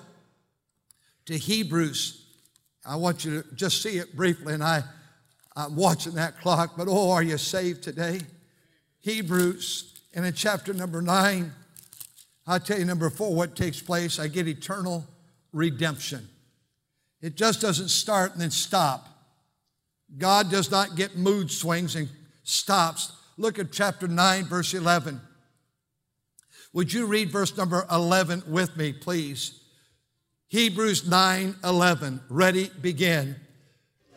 to 1.25 1.37
Hebrews. 1.37 2.25
I 2.85 2.97
want 2.97 3.25
you 3.25 3.41
to 3.41 3.55
just 3.55 3.81
see 3.81 3.97
it 3.97 4.15
briefly, 4.15 4.53
and 4.53 4.63
I, 4.63 4.83
I'm 5.55 5.75
watching 5.75 6.13
that 6.13 6.39
clock, 6.39 6.73
but 6.77 6.87
oh, 6.89 7.11
are 7.11 7.23
you 7.23 7.37
saved 7.37 7.83
today? 7.83 8.21
Hebrews, 9.01 9.99
and 10.13 10.25
in 10.25 10.33
chapter 10.33 10.73
number 10.73 11.01
nine, 11.01 11.53
I'll 12.47 12.59
tell 12.59 12.79
you 12.79 12.85
number 12.85 13.09
four 13.09 13.35
what 13.35 13.55
takes 13.55 13.81
place. 13.81 14.17
I 14.17 14.27
get 14.27 14.47
eternal 14.47 15.05
redemption. 15.51 16.27
It 17.21 17.35
just 17.35 17.61
doesn't 17.61 17.89
start 17.89 18.33
and 18.33 18.41
then 18.41 18.51
stop. 18.51 19.07
God 20.17 20.49
does 20.49 20.71
not 20.71 20.95
get 20.95 21.17
mood 21.17 21.51
swings 21.51 21.95
and 21.95 22.09
stops. 22.43 23.11
Look 23.37 23.59
at 23.59 23.71
chapter 23.71 24.07
9, 24.07 24.45
verse 24.45 24.73
11. 24.73 25.21
Would 26.73 26.93
you 26.93 27.05
read 27.05 27.31
verse 27.31 27.55
number 27.57 27.85
11 27.91 28.43
with 28.47 28.77
me, 28.77 28.93
please? 28.93 29.59
Hebrews 30.47 31.07
9 31.07 31.55
11. 31.63 32.21
Ready, 32.29 32.71
begin. 32.81 33.35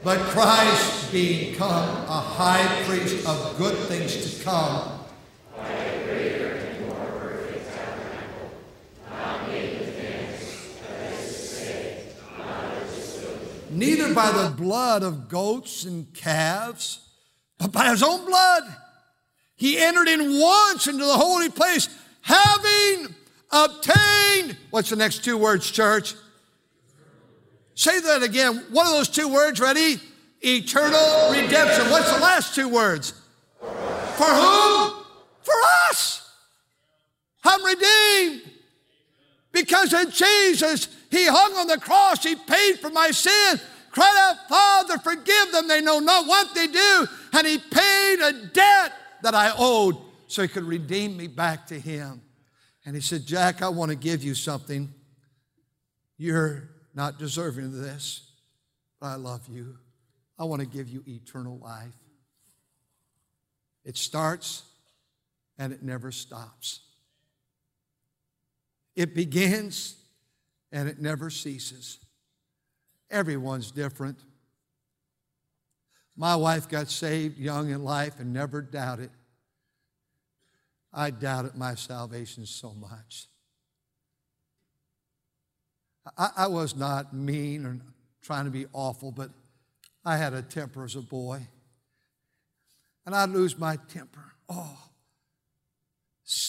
But 0.02 0.18
Christ 0.18 1.12
become 1.12 1.88
a 2.08 2.20
high 2.20 2.84
priest 2.84 3.26
of 3.26 3.56
good 3.58 3.76
things 3.86 4.38
to 4.38 4.44
come 4.44 5.01
neither 13.72 14.14
by 14.14 14.30
the 14.30 14.50
blood 14.50 15.02
of 15.02 15.28
goats 15.28 15.84
and 15.84 16.12
calves, 16.14 17.00
but 17.58 17.72
by 17.72 17.90
his 17.90 18.02
own 18.02 18.24
blood. 18.26 18.64
He 19.56 19.78
entered 19.78 20.08
in 20.08 20.40
once 20.40 20.86
into 20.86 21.04
the 21.04 21.12
holy 21.12 21.48
place, 21.48 21.88
having 22.20 23.14
obtained, 23.50 24.56
what's 24.70 24.90
the 24.90 24.96
next 24.96 25.24
two 25.24 25.36
words, 25.38 25.70
church? 25.70 26.14
Say 27.74 28.00
that 28.00 28.22
again. 28.22 28.64
One 28.70 28.86
of 28.86 28.92
those 28.92 29.08
two 29.08 29.28
words, 29.28 29.60
ready? 29.60 29.96
Eternal 30.40 31.30
redemption. 31.30 31.90
What's 31.90 32.12
the 32.12 32.20
last 32.20 32.54
two 32.54 32.68
words? 32.68 33.12
For 33.60 34.26
whom? 34.26 35.04
For 35.42 35.54
us. 35.90 36.30
I'm 37.44 37.64
redeemed. 37.64 38.50
Because 39.52 39.92
in 39.92 40.10
Jesus, 40.10 40.88
He 41.10 41.26
hung 41.26 41.54
on 41.56 41.66
the 41.66 41.78
cross, 41.78 42.24
He 42.24 42.34
paid 42.34 42.80
for 42.80 42.90
my 42.90 43.10
sin. 43.10 43.60
Cried 43.90 44.16
out, 44.30 44.48
Father, 44.48 44.98
forgive 44.98 45.52
them. 45.52 45.68
They 45.68 45.82
know 45.82 45.98
not 45.98 46.26
what 46.26 46.54
they 46.54 46.66
do. 46.66 47.06
And 47.34 47.46
He 47.46 47.58
paid 47.58 48.20
a 48.20 48.32
debt 48.46 48.92
that 49.22 49.34
I 49.34 49.52
owed 49.56 49.96
so 50.26 50.42
He 50.42 50.48
could 50.48 50.64
redeem 50.64 51.16
me 51.16 51.26
back 51.26 51.66
to 51.66 51.78
Him. 51.78 52.22
And 52.86 52.96
He 52.96 53.02
said, 53.02 53.26
Jack, 53.26 53.60
I 53.62 53.68
want 53.68 53.90
to 53.90 53.96
give 53.96 54.24
you 54.24 54.34
something. 54.34 54.92
You're 56.16 56.70
not 56.94 57.18
deserving 57.18 57.66
of 57.66 57.72
this, 57.74 58.30
but 59.00 59.08
I 59.08 59.14
love 59.16 59.46
you. 59.48 59.76
I 60.38 60.44
want 60.44 60.60
to 60.60 60.66
give 60.66 60.88
you 60.88 61.04
eternal 61.06 61.58
life. 61.58 61.94
It 63.84 63.96
starts 63.96 64.62
and 65.58 65.72
it 65.72 65.82
never 65.82 66.10
stops. 66.10 66.80
It 68.94 69.14
begins 69.14 69.96
and 70.70 70.88
it 70.88 71.00
never 71.00 71.30
ceases. 71.30 71.98
Everyone's 73.10 73.70
different. 73.70 74.18
My 76.16 76.36
wife 76.36 76.68
got 76.68 76.88
saved 76.88 77.38
young 77.38 77.70
in 77.70 77.84
life 77.84 78.18
and 78.18 78.32
never 78.32 78.60
doubted. 78.60 79.10
I 80.92 81.10
doubted 81.10 81.54
my 81.56 81.74
salvation 81.74 82.44
so 82.44 82.74
much. 82.74 83.28
I, 86.18 86.30
I, 86.36 86.46
was 86.48 86.76
not 86.76 87.14
mean 87.14 87.64
or 87.64 87.78
trying 88.22 88.44
to 88.44 88.50
be 88.50 88.66
awful, 88.72 89.12
but 89.12 89.30
I 90.04 90.16
had 90.16 90.34
a 90.34 90.42
temper 90.42 90.84
as 90.84 90.96
a 90.96 91.00
boy. 91.00 91.46
And 93.06 93.14
I'd 93.14 93.30
lose 93.30 93.56
my 93.56 93.76
temper. 93.88 94.32
Oh, 94.48 94.78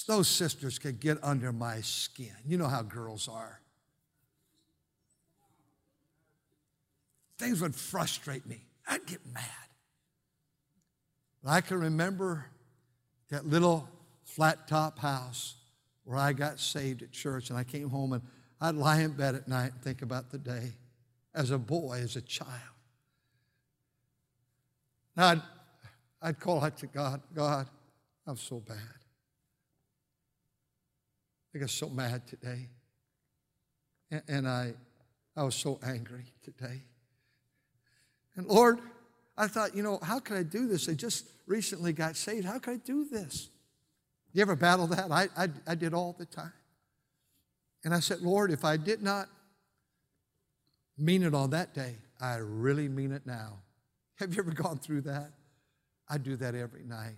those 0.08 0.28
sisters 0.28 0.80
could 0.80 1.00
get 1.00 1.18
under 1.24 1.52
my 1.52 1.82
skin. 1.82 2.36
You 2.46 2.58
know 2.58 2.68
how 2.68 2.82
girls 2.82 3.28
are. 3.28 3.60
Things 7.38 7.62
would 7.62 7.76
frustrate 7.76 8.46
me. 8.46 8.66
I'd 8.88 9.06
get 9.06 9.20
mad. 9.34 9.44
But 11.44 11.52
I 11.52 11.62
can 11.62 11.80
remember 11.80 12.46
that 13.30 13.46
little 13.46 13.90
flat 14.24 14.68
top 14.68 15.00
house 15.00 15.56
where 16.06 16.18
I 16.18 16.34
got 16.34 16.60
saved 16.60 17.02
at 17.02 17.12
church, 17.12 17.50
and 17.50 17.58
I 17.58 17.64
came 17.64 17.90
home 17.90 18.14
and 18.14 18.22
I'd 18.62 18.76
lie 18.76 19.02
in 19.02 19.12
bed 19.12 19.36
at 19.36 19.48
night 19.48 19.74
and 19.74 19.82
think 19.82 20.02
about 20.02 20.32
the 20.32 20.38
day 20.38 20.74
as 21.34 21.52
a 21.52 21.58
boy, 21.58 22.00
as 22.02 22.16
a 22.16 22.22
child. 22.22 22.50
Now, 25.16 25.28
I'd, 25.28 25.42
I'd 26.22 26.40
call 26.40 26.64
out 26.64 26.78
to 26.78 26.88
God, 26.88 27.22
God, 27.34 27.68
I'm 28.26 28.38
so 28.38 28.60
bad. 28.60 28.78
I 31.56 31.60
got 31.60 31.70
so 31.70 31.90
mad 31.90 32.28
today. 32.28 32.70
And, 34.12 34.22
and 34.28 34.48
I, 34.48 34.74
I 35.36 35.44
was 35.44 35.56
so 35.56 35.80
angry 35.84 36.26
today. 36.44 36.84
And 38.36 38.48
Lord, 38.48 38.80
I 39.38 39.48
thought, 39.48 39.76
you 39.76 39.84
know, 39.84 40.00
how 40.02 40.20
could 40.20 40.38
I 40.38 40.44
do 40.44 40.68
this? 40.68 40.90
I 40.90 40.94
just 40.94 41.28
recently 41.48 41.94
got 41.94 42.16
saved. 42.16 42.46
How 42.46 42.60
could 42.60 42.74
I 42.74 42.78
do 42.78 43.06
this? 43.06 43.50
You 44.34 44.42
ever 44.42 44.56
battle 44.56 44.88
that? 44.88 45.12
I, 45.12 45.30
I, 45.38 45.48
I 45.68 45.76
did 45.76 45.94
all 45.94 46.16
the 46.18 46.26
time. 46.26 46.54
And 47.84 47.94
I 47.94 48.00
said, 48.00 48.22
Lord, 48.22 48.52
if 48.52 48.64
I 48.64 48.78
did 48.78 49.04
not 49.04 49.28
mean 50.98 51.24
it 51.24 51.34
on 51.34 51.52
that 51.52 51.74
day, 51.74 51.96
I 52.20 52.38
really 52.38 52.88
mean 52.88 53.12
it 53.12 53.26
now. 53.26 53.60
Have 54.16 54.34
you 54.34 54.42
ever 54.42 54.52
gone 54.52 54.78
through 54.78 55.02
that? 55.02 55.32
I 56.10 56.18
do 56.18 56.36
that 56.38 56.56
every 56.56 56.84
night. 56.84 57.18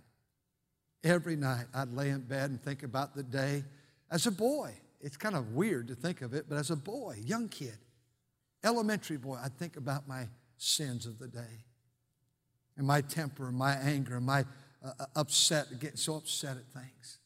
Every 1.04 1.36
night 1.36 1.66
I'd 1.74 1.94
lay 1.94 2.10
in 2.10 2.22
bed 2.22 2.50
and 2.50 2.62
think 2.62 2.84
about 2.84 3.16
the 3.16 3.24
day 3.24 3.64
as 4.12 4.28
a 4.28 4.32
boy. 4.32 4.74
It's 5.02 5.18
kind 5.18 5.36
of 5.36 5.54
weird 5.54 5.90
to 5.90 5.96
think 5.96 6.22
of 6.22 6.34
it, 6.34 6.46
but 6.50 6.58
as 6.58 6.72
a 6.72 6.76
boy, 6.76 7.18
young 7.24 7.48
kid, 7.48 7.78
elementary 8.64 9.18
boy, 9.18 9.38
I'd 9.44 9.56
think 9.58 9.78
about 9.78 10.08
my 10.08 10.28
sins 10.58 11.06
of 11.06 11.20
the 11.20 11.28
day 11.28 11.66
and 12.78 12.88
my 12.88 13.02
temper 13.02 13.48
and 13.48 13.58
my 13.58 13.74
anger 13.74 14.18
and 14.18 14.26
my 14.26 14.46
uh, 14.84 14.92
uh, 15.00 15.06
upset, 15.16 15.80
getting 15.80 15.98
so 15.98 16.16
upset 16.16 16.58
at 16.58 16.66
things. 16.74 17.20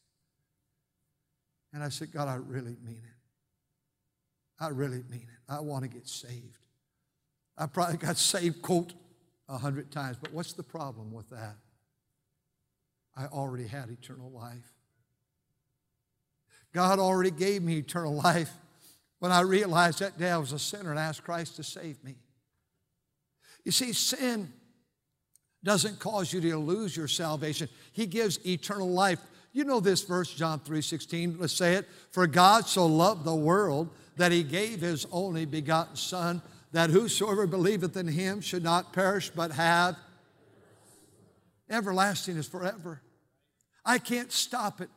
And 1.72 1.82
I 1.82 1.88
said, 1.88 2.12
God, 2.12 2.28
I 2.28 2.34
really 2.34 2.76
mean 2.84 3.02
it. 3.02 4.62
I 4.62 4.68
really 4.68 5.02
mean 5.08 5.26
it. 5.28 5.40
I 5.48 5.60
want 5.60 5.84
to 5.84 5.88
get 5.88 6.06
saved. 6.06 6.58
I 7.56 7.66
probably 7.66 7.96
got 7.96 8.16
saved, 8.16 8.62
quote, 8.62 8.92
a 9.48 9.58
hundred 9.58 9.90
times, 9.90 10.16
but 10.20 10.32
what's 10.32 10.52
the 10.52 10.62
problem 10.62 11.12
with 11.12 11.28
that? 11.30 11.56
I 13.16 13.26
already 13.26 13.66
had 13.66 13.90
eternal 13.90 14.30
life. 14.30 14.72
God 16.72 16.98
already 16.98 17.30
gave 17.30 17.62
me 17.62 17.78
eternal 17.78 18.14
life 18.14 18.50
when 19.18 19.32
I 19.32 19.40
realized 19.40 19.98
that 20.00 20.18
day 20.18 20.30
I 20.30 20.38
was 20.38 20.52
a 20.52 20.58
sinner 20.58 20.90
and 20.90 20.98
asked 20.98 21.24
Christ 21.24 21.56
to 21.56 21.62
save 21.62 22.02
me. 22.04 22.16
You 23.64 23.72
see, 23.72 23.92
sin 23.92 24.52
doesn't 25.62 25.98
cause 25.98 26.32
you 26.32 26.40
to 26.40 26.56
lose 26.56 26.96
your 26.96 27.08
salvation. 27.08 27.68
He 27.92 28.06
gives 28.06 28.44
eternal 28.46 28.90
life. 28.90 29.20
You 29.52 29.64
know 29.64 29.80
this 29.80 30.02
verse, 30.02 30.32
John 30.32 30.60
3:16. 30.60 31.38
Let's 31.38 31.52
say 31.52 31.74
it. 31.74 31.88
For 32.12 32.26
God 32.26 32.66
so 32.66 32.86
loved 32.86 33.24
the 33.24 33.34
world 33.34 33.90
that 34.16 34.32
he 34.32 34.42
gave 34.42 34.80
his 34.80 35.06
only 35.10 35.44
begotten 35.44 35.96
Son, 35.96 36.40
that 36.72 36.90
whosoever 36.90 37.46
believeth 37.46 37.96
in 37.96 38.06
him 38.06 38.40
should 38.40 38.62
not 38.62 38.92
perish 38.92 39.30
but 39.30 39.50
have 39.52 39.96
everlasting 41.68 42.36
is 42.36 42.46
forever. 42.46 43.00
I 43.84 43.98
can't 43.98 44.32
stop 44.32 44.80
it. 44.80 44.90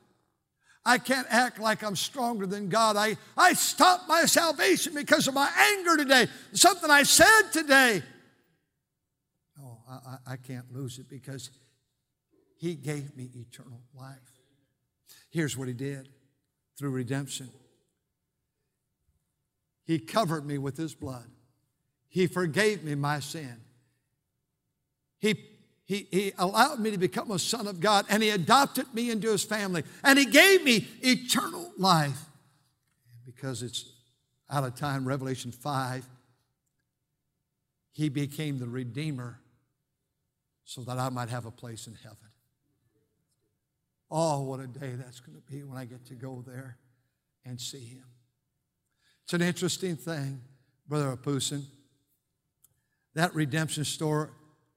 I 0.86 0.98
can't 0.98 1.28
act 1.30 1.60
like 1.60 1.82
I'm 1.84 1.96
stronger 1.96 2.46
than 2.46 2.68
God. 2.68 2.98
I, 2.98 3.16
I 3.38 3.54
stopped 3.54 4.10
my 4.10 4.26
salvation 4.26 4.94
because 4.94 5.28
of 5.28 5.34
my 5.34 5.50
anger 5.58 5.98
today, 5.98 6.28
something 6.52 6.90
I 6.90 7.04
said 7.04 7.52
today. 7.54 8.04
Oh, 9.62 9.78
I, 9.90 10.34
I 10.34 10.36
can't 10.36 10.74
lose 10.74 11.00
it 11.00 11.10
because 11.10 11.52
He 12.58 12.76
gave 12.76 13.16
me 13.16 13.30
eternal 13.34 13.82
life. 13.94 14.18
Here's 15.30 15.58
what 15.58 15.70
He 15.70 15.74
did 15.74 16.10
through 16.78 16.92
redemption 16.92 17.50
He 19.86 20.00
covered 20.00 20.46
me 20.46 20.58
with 20.58 20.76
His 20.76 20.94
blood, 20.96 21.30
He 22.10 22.28
forgave 22.28 22.84
me 22.84 22.96
my 22.96 23.22
sin, 23.22 23.62
He, 25.20 25.36
he, 25.94 26.08
he 26.10 26.34
allowed 26.40 26.80
me 26.80 26.90
to 26.90 26.98
become 26.98 27.30
a 27.30 27.38
son 27.38 27.68
of 27.68 27.80
God, 27.80 28.08
and 28.10 28.24
He 28.24 28.32
adopted 28.32 28.92
me 28.96 29.12
into 29.12 29.32
His 29.32 29.44
family, 29.44 29.84
and 30.04 30.18
He 30.18 30.26
gave 30.26 30.64
me 30.64 30.88
eternal 31.02 31.72
life. 31.78 32.20
Because 33.24 33.62
it's 33.62 33.92
out 34.50 34.64
of 34.64 34.74
time, 34.74 35.08
Revelation 35.08 35.52
5, 35.52 36.04
He 37.92 38.10
became 38.10 38.58
the 38.58 38.68
Redeemer 38.68 39.40
so 40.66 40.82
that 40.82 40.98
I 40.98 41.10
might 41.10 41.30
have 41.30 41.46
a 41.46 41.52
place 41.52 41.86
in 41.86 41.94
heaven. 41.94 42.18
Oh, 44.10 44.42
what 44.42 44.62
a 44.62 44.68
day 44.68 44.94
that's 44.96 45.20
going 45.20 45.38
to 45.38 45.44
be 45.44 45.62
when 45.62 45.78
I 45.78 45.86
get 45.86 46.08
to 46.08 46.16
go 46.16 46.44
there 46.48 46.78
and 47.46 47.62
see 47.62 47.86
Him. 47.86 48.06
It's 49.26 49.34
an 49.34 49.44
interesting 49.44 49.96
thing, 49.96 50.42
Brother 50.88 51.16
Apusin. 51.16 51.66
That 53.14 53.36
redemption 53.36 53.86
store, 53.86 54.32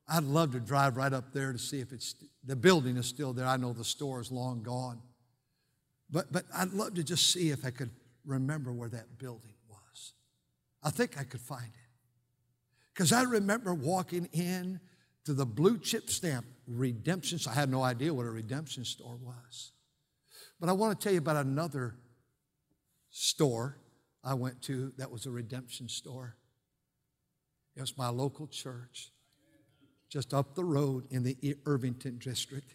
I'd 0.08 0.24
love 0.24 0.52
to 0.52 0.60
drive 0.60 0.96
right 0.96 1.12
up 1.12 1.32
there 1.32 1.52
to 1.52 1.58
see 1.58 1.80
if 1.80 1.92
it's 1.92 2.14
the 2.44 2.56
building 2.56 2.96
is 2.96 3.06
still 3.06 3.32
there. 3.32 3.46
I 3.46 3.56
know 3.56 3.72
the 3.72 3.84
store 3.84 4.20
is 4.20 4.30
long 4.30 4.62
gone. 4.62 5.00
But, 6.10 6.32
but 6.32 6.44
I'd 6.54 6.72
love 6.72 6.94
to 6.94 7.02
just 7.02 7.32
see 7.32 7.50
if 7.50 7.64
I 7.64 7.70
could 7.70 7.90
remember 8.24 8.72
where 8.72 8.88
that 8.88 9.18
building 9.18 9.54
was. 9.68 10.12
I 10.82 10.90
think 10.90 11.18
I 11.18 11.24
could 11.24 11.40
find 11.40 11.66
it. 11.66 11.90
Because 12.94 13.12
I 13.12 13.22
remember 13.22 13.74
walking 13.74 14.28
in 14.32 14.80
to 15.24 15.34
the 15.34 15.44
blue 15.44 15.78
chip 15.78 16.08
stamp 16.08 16.46
redemption. 16.68 17.38
So 17.38 17.50
I 17.50 17.54
had 17.54 17.68
no 17.68 17.82
idea 17.82 18.14
what 18.14 18.26
a 18.26 18.30
redemption 18.30 18.84
store 18.84 19.16
was. 19.16 19.72
But 20.60 20.68
I 20.68 20.72
want 20.72 20.98
to 20.98 21.04
tell 21.04 21.12
you 21.12 21.18
about 21.18 21.44
another 21.44 21.96
store 23.10 23.78
I 24.22 24.34
went 24.34 24.60
to 24.62 24.92
that 24.98 25.10
was 25.10 25.26
a 25.26 25.30
redemption 25.30 25.88
store. 25.88 26.36
It 27.76 27.80
was 27.80 27.96
my 27.96 28.08
local 28.08 28.46
church, 28.46 29.12
just 30.08 30.32
up 30.32 30.54
the 30.54 30.64
road 30.64 31.04
in 31.10 31.22
the 31.22 31.56
Irvington 31.66 32.18
district. 32.18 32.74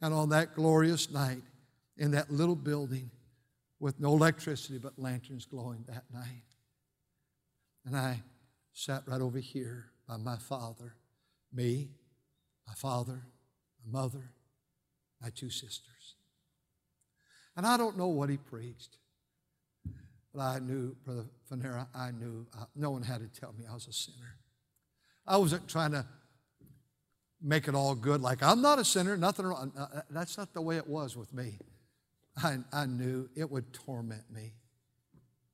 And 0.00 0.12
on 0.12 0.30
that 0.30 0.54
glorious 0.54 1.10
night, 1.10 1.42
in 1.96 2.10
that 2.10 2.30
little 2.30 2.56
building 2.56 3.10
with 3.78 4.00
no 4.00 4.14
electricity 4.14 4.78
but 4.78 4.98
lanterns 4.98 5.46
glowing 5.46 5.84
that 5.88 6.04
night, 6.12 6.44
and 7.86 7.96
I 7.96 8.22
sat 8.72 9.02
right 9.06 9.20
over 9.20 9.38
here 9.38 9.86
by 10.08 10.16
my 10.16 10.36
father, 10.36 10.94
me, 11.52 11.90
my 12.66 12.74
father, 12.74 13.22
my 13.84 14.00
mother, 14.00 14.30
my 15.20 15.30
two 15.30 15.50
sisters. 15.50 16.16
And 17.56 17.66
I 17.66 17.76
don't 17.76 17.96
know 17.96 18.08
what 18.08 18.30
he 18.30 18.36
preached. 18.36 18.96
But 20.34 20.42
I 20.42 20.58
knew, 20.58 20.96
Brother 21.04 21.26
Fanera, 21.50 21.86
I 21.94 22.10
knew 22.10 22.46
uh, 22.58 22.64
no 22.74 22.90
one 22.90 23.02
had 23.02 23.20
to 23.20 23.40
tell 23.40 23.52
me 23.52 23.64
I 23.70 23.74
was 23.74 23.86
a 23.86 23.92
sinner. 23.92 24.36
I 25.26 25.36
wasn't 25.36 25.68
trying 25.68 25.92
to 25.92 26.04
make 27.40 27.68
it 27.68 27.74
all 27.74 27.94
good, 27.94 28.20
like 28.20 28.42
I'm 28.42 28.62
not 28.62 28.78
a 28.78 28.84
sinner, 28.84 29.16
nothing 29.16 29.46
wrong. 29.46 29.72
Uh, 29.76 29.86
uh, 29.96 30.00
that's 30.10 30.38
not 30.38 30.52
the 30.54 30.62
way 30.62 30.76
it 30.76 30.86
was 30.86 31.16
with 31.16 31.32
me. 31.32 31.58
I, 32.36 32.58
I 32.72 32.86
knew 32.86 33.28
it 33.36 33.50
would 33.50 33.72
torment 33.72 34.24
me. 34.32 34.54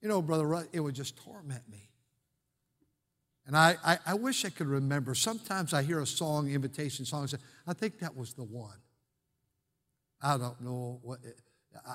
You 0.00 0.09
know, 0.09 0.22
Brother, 0.22 0.66
it 0.72 0.80
would 0.80 0.94
just 0.94 1.16
torment 1.16 1.68
me. 1.70 1.90
And 3.46 3.56
I, 3.56 3.76
I, 3.85 3.98
I, 4.06 4.14
wish 4.14 4.44
I 4.44 4.50
could 4.50 4.68
remember. 4.68 5.14
Sometimes 5.14 5.74
I 5.74 5.83
hear 5.83 6.00
a 6.00 6.06
song, 6.06 6.48
invitation 6.48 7.04
song, 7.04 7.22
and 7.22 7.30
say, 7.30 7.38
I 7.66 7.72
think 7.72 7.98
that 7.98 8.16
was 8.16 8.33
the 8.33 8.44
one. 8.44 8.76
I 10.22 10.37
don't 10.37 10.61
know 10.61 11.00
what. 11.02 11.18
It, 11.24 11.37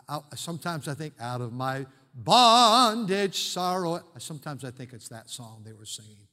I, 0.09 0.17
I, 0.17 0.35
sometimes 0.35 0.87
I 0.87 0.93
think 0.95 1.13
out 1.19 1.41
of 1.41 1.53
my 1.53 1.85
bondage, 2.13 3.43
sorrow. 3.43 4.01
Sometimes 4.17 4.65
I 4.65 4.71
think 4.71 4.93
it's 4.93 5.09
that 5.09 5.29
song 5.29 5.61
they 5.65 5.73
were 5.73 5.85
singing. 5.85 6.27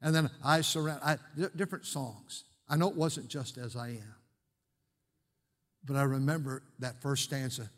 And 0.00 0.14
then 0.14 0.30
I 0.44 0.60
surrender, 0.60 1.00
I, 1.04 1.16
different 1.56 1.86
songs. 1.86 2.44
I 2.68 2.76
know 2.76 2.88
it 2.88 2.96
wasn't 2.96 3.28
just 3.28 3.58
as 3.58 3.76
I 3.76 3.88
am. 3.88 4.14
But 5.84 5.96
I 5.96 6.02
remember 6.02 6.62
that 6.78 7.00
first 7.02 7.24
stanza, 7.24 7.70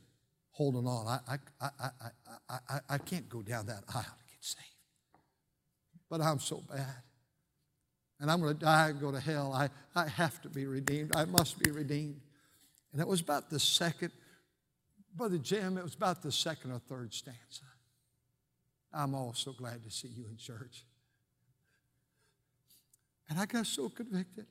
holding 0.51 0.87
on. 0.87 1.07
I, 1.07 1.19
I, 1.61 1.69
I, 1.81 1.91
I, 2.49 2.59
I, 2.69 2.81
I 2.91 2.99
can't 2.99 3.29
go 3.29 3.43
down 3.43 3.67
that 3.67 3.85
aisle 3.95 4.03
to 4.03 4.25
get 4.31 4.43
saved. 4.43 4.65
But 6.11 6.21
I'm 6.21 6.41
so 6.41 6.63
bad. 6.69 7.03
And 8.19 8.31
I'm 8.31 8.41
going 8.41 8.53
to 8.53 8.61
die 8.61 8.89
and 8.89 9.01
go 9.01 9.13
to 9.13 9.21
hell. 9.21 9.53
I, 9.55 9.71
I 9.95 10.09
have 10.09 10.43
to 10.43 10.49
be 10.49 10.67
redeemed. 10.67 11.17
I 11.17 11.25
must 11.25 11.59
be 11.59 11.71
redeemed. 11.71 12.21
And 12.93 13.01
it 13.01 13.09
was 13.09 13.21
about 13.21 13.49
the 13.49 13.61
second 13.61 14.13
Brother 15.15 15.39
Jim, 15.39 15.77
it 15.77 15.83
was 15.83 15.95
about 15.95 16.23
the 16.23 16.33
second 16.33 16.73
or 16.73 16.79
third 16.79 17.13
stanza. 17.13 17.65
I'm 18.93 19.15
also 19.15 19.53
glad 19.53 19.83
to 19.85 19.91
see 19.91 20.09
you 20.09 20.25
in 20.29 20.37
church. 20.37 20.85
And 23.31 23.39
I 23.39 23.47
got 23.47 23.67
so 23.67 23.89
convicted. 23.89 24.47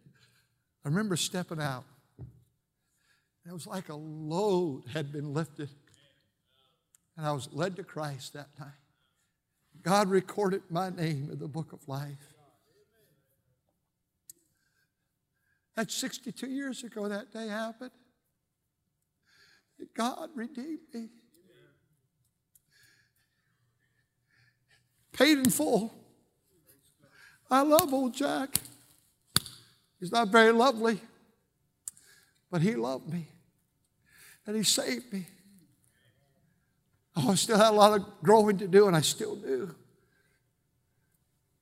I 0.85 0.87
remember 0.87 1.17
stepping 1.17 1.59
out. 1.61 1.83
It 3.45 3.51
was 3.51 3.67
like 3.67 3.89
a 3.89 3.95
load 3.95 4.83
had 4.93 5.11
been 5.11 5.33
lifted. 5.33 5.69
And 7.17 7.27
I 7.27 7.33
was 7.33 7.49
led 7.51 7.75
to 7.75 7.83
Christ 7.83 8.33
that 8.33 8.47
night. 8.57 8.69
God 9.81 10.09
recorded 10.09 10.61
my 10.69 10.89
name 10.89 11.29
in 11.31 11.39
the 11.39 11.47
book 11.47 11.73
of 11.73 11.85
life. 11.87 12.33
That's 15.75 15.93
62 15.95 16.47
years 16.47 16.83
ago 16.83 17.07
that 17.07 17.33
day 17.33 17.47
happened. 17.47 17.91
God 19.95 20.29
redeemed 20.35 20.79
me. 20.93 21.07
Paid 25.11 25.39
in 25.39 25.49
full. 25.49 25.93
I 27.51 27.61
love 27.61 27.93
old 27.93 28.13
Jack. 28.13 28.59
He's 29.99 30.11
not 30.11 30.29
very 30.29 30.51
lovely, 30.51 30.99
but 32.49 32.61
he 32.61 32.75
loved 32.75 33.11
me 33.11 33.27
and 34.49 34.57
he 34.57 34.63
saved 34.63 35.13
me. 35.13 35.27
Oh, 37.15 37.31
I 37.31 37.35
still 37.35 37.57
had 37.57 37.69
a 37.69 37.75
lot 37.75 37.99
of 37.99 38.05
growing 38.23 38.57
to 38.57 38.67
do, 38.67 38.87
and 38.87 38.95
I 38.95 39.01
still 39.01 39.35
do. 39.35 39.75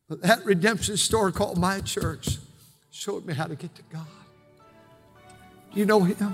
But 0.08 0.21
that 0.21 0.45
redemption 0.45 0.95
store 0.95 1.32
called 1.32 1.58
my 1.58 1.82
church 1.82 2.38
showed 2.91 3.26
me 3.26 3.34
how 3.34 3.45
to 3.45 3.56
get 3.56 3.76
to 3.76 3.82
God. 3.91 4.08
Do 5.73 5.80
you 5.80 5.86
know 5.86 6.02
him? 6.02 6.34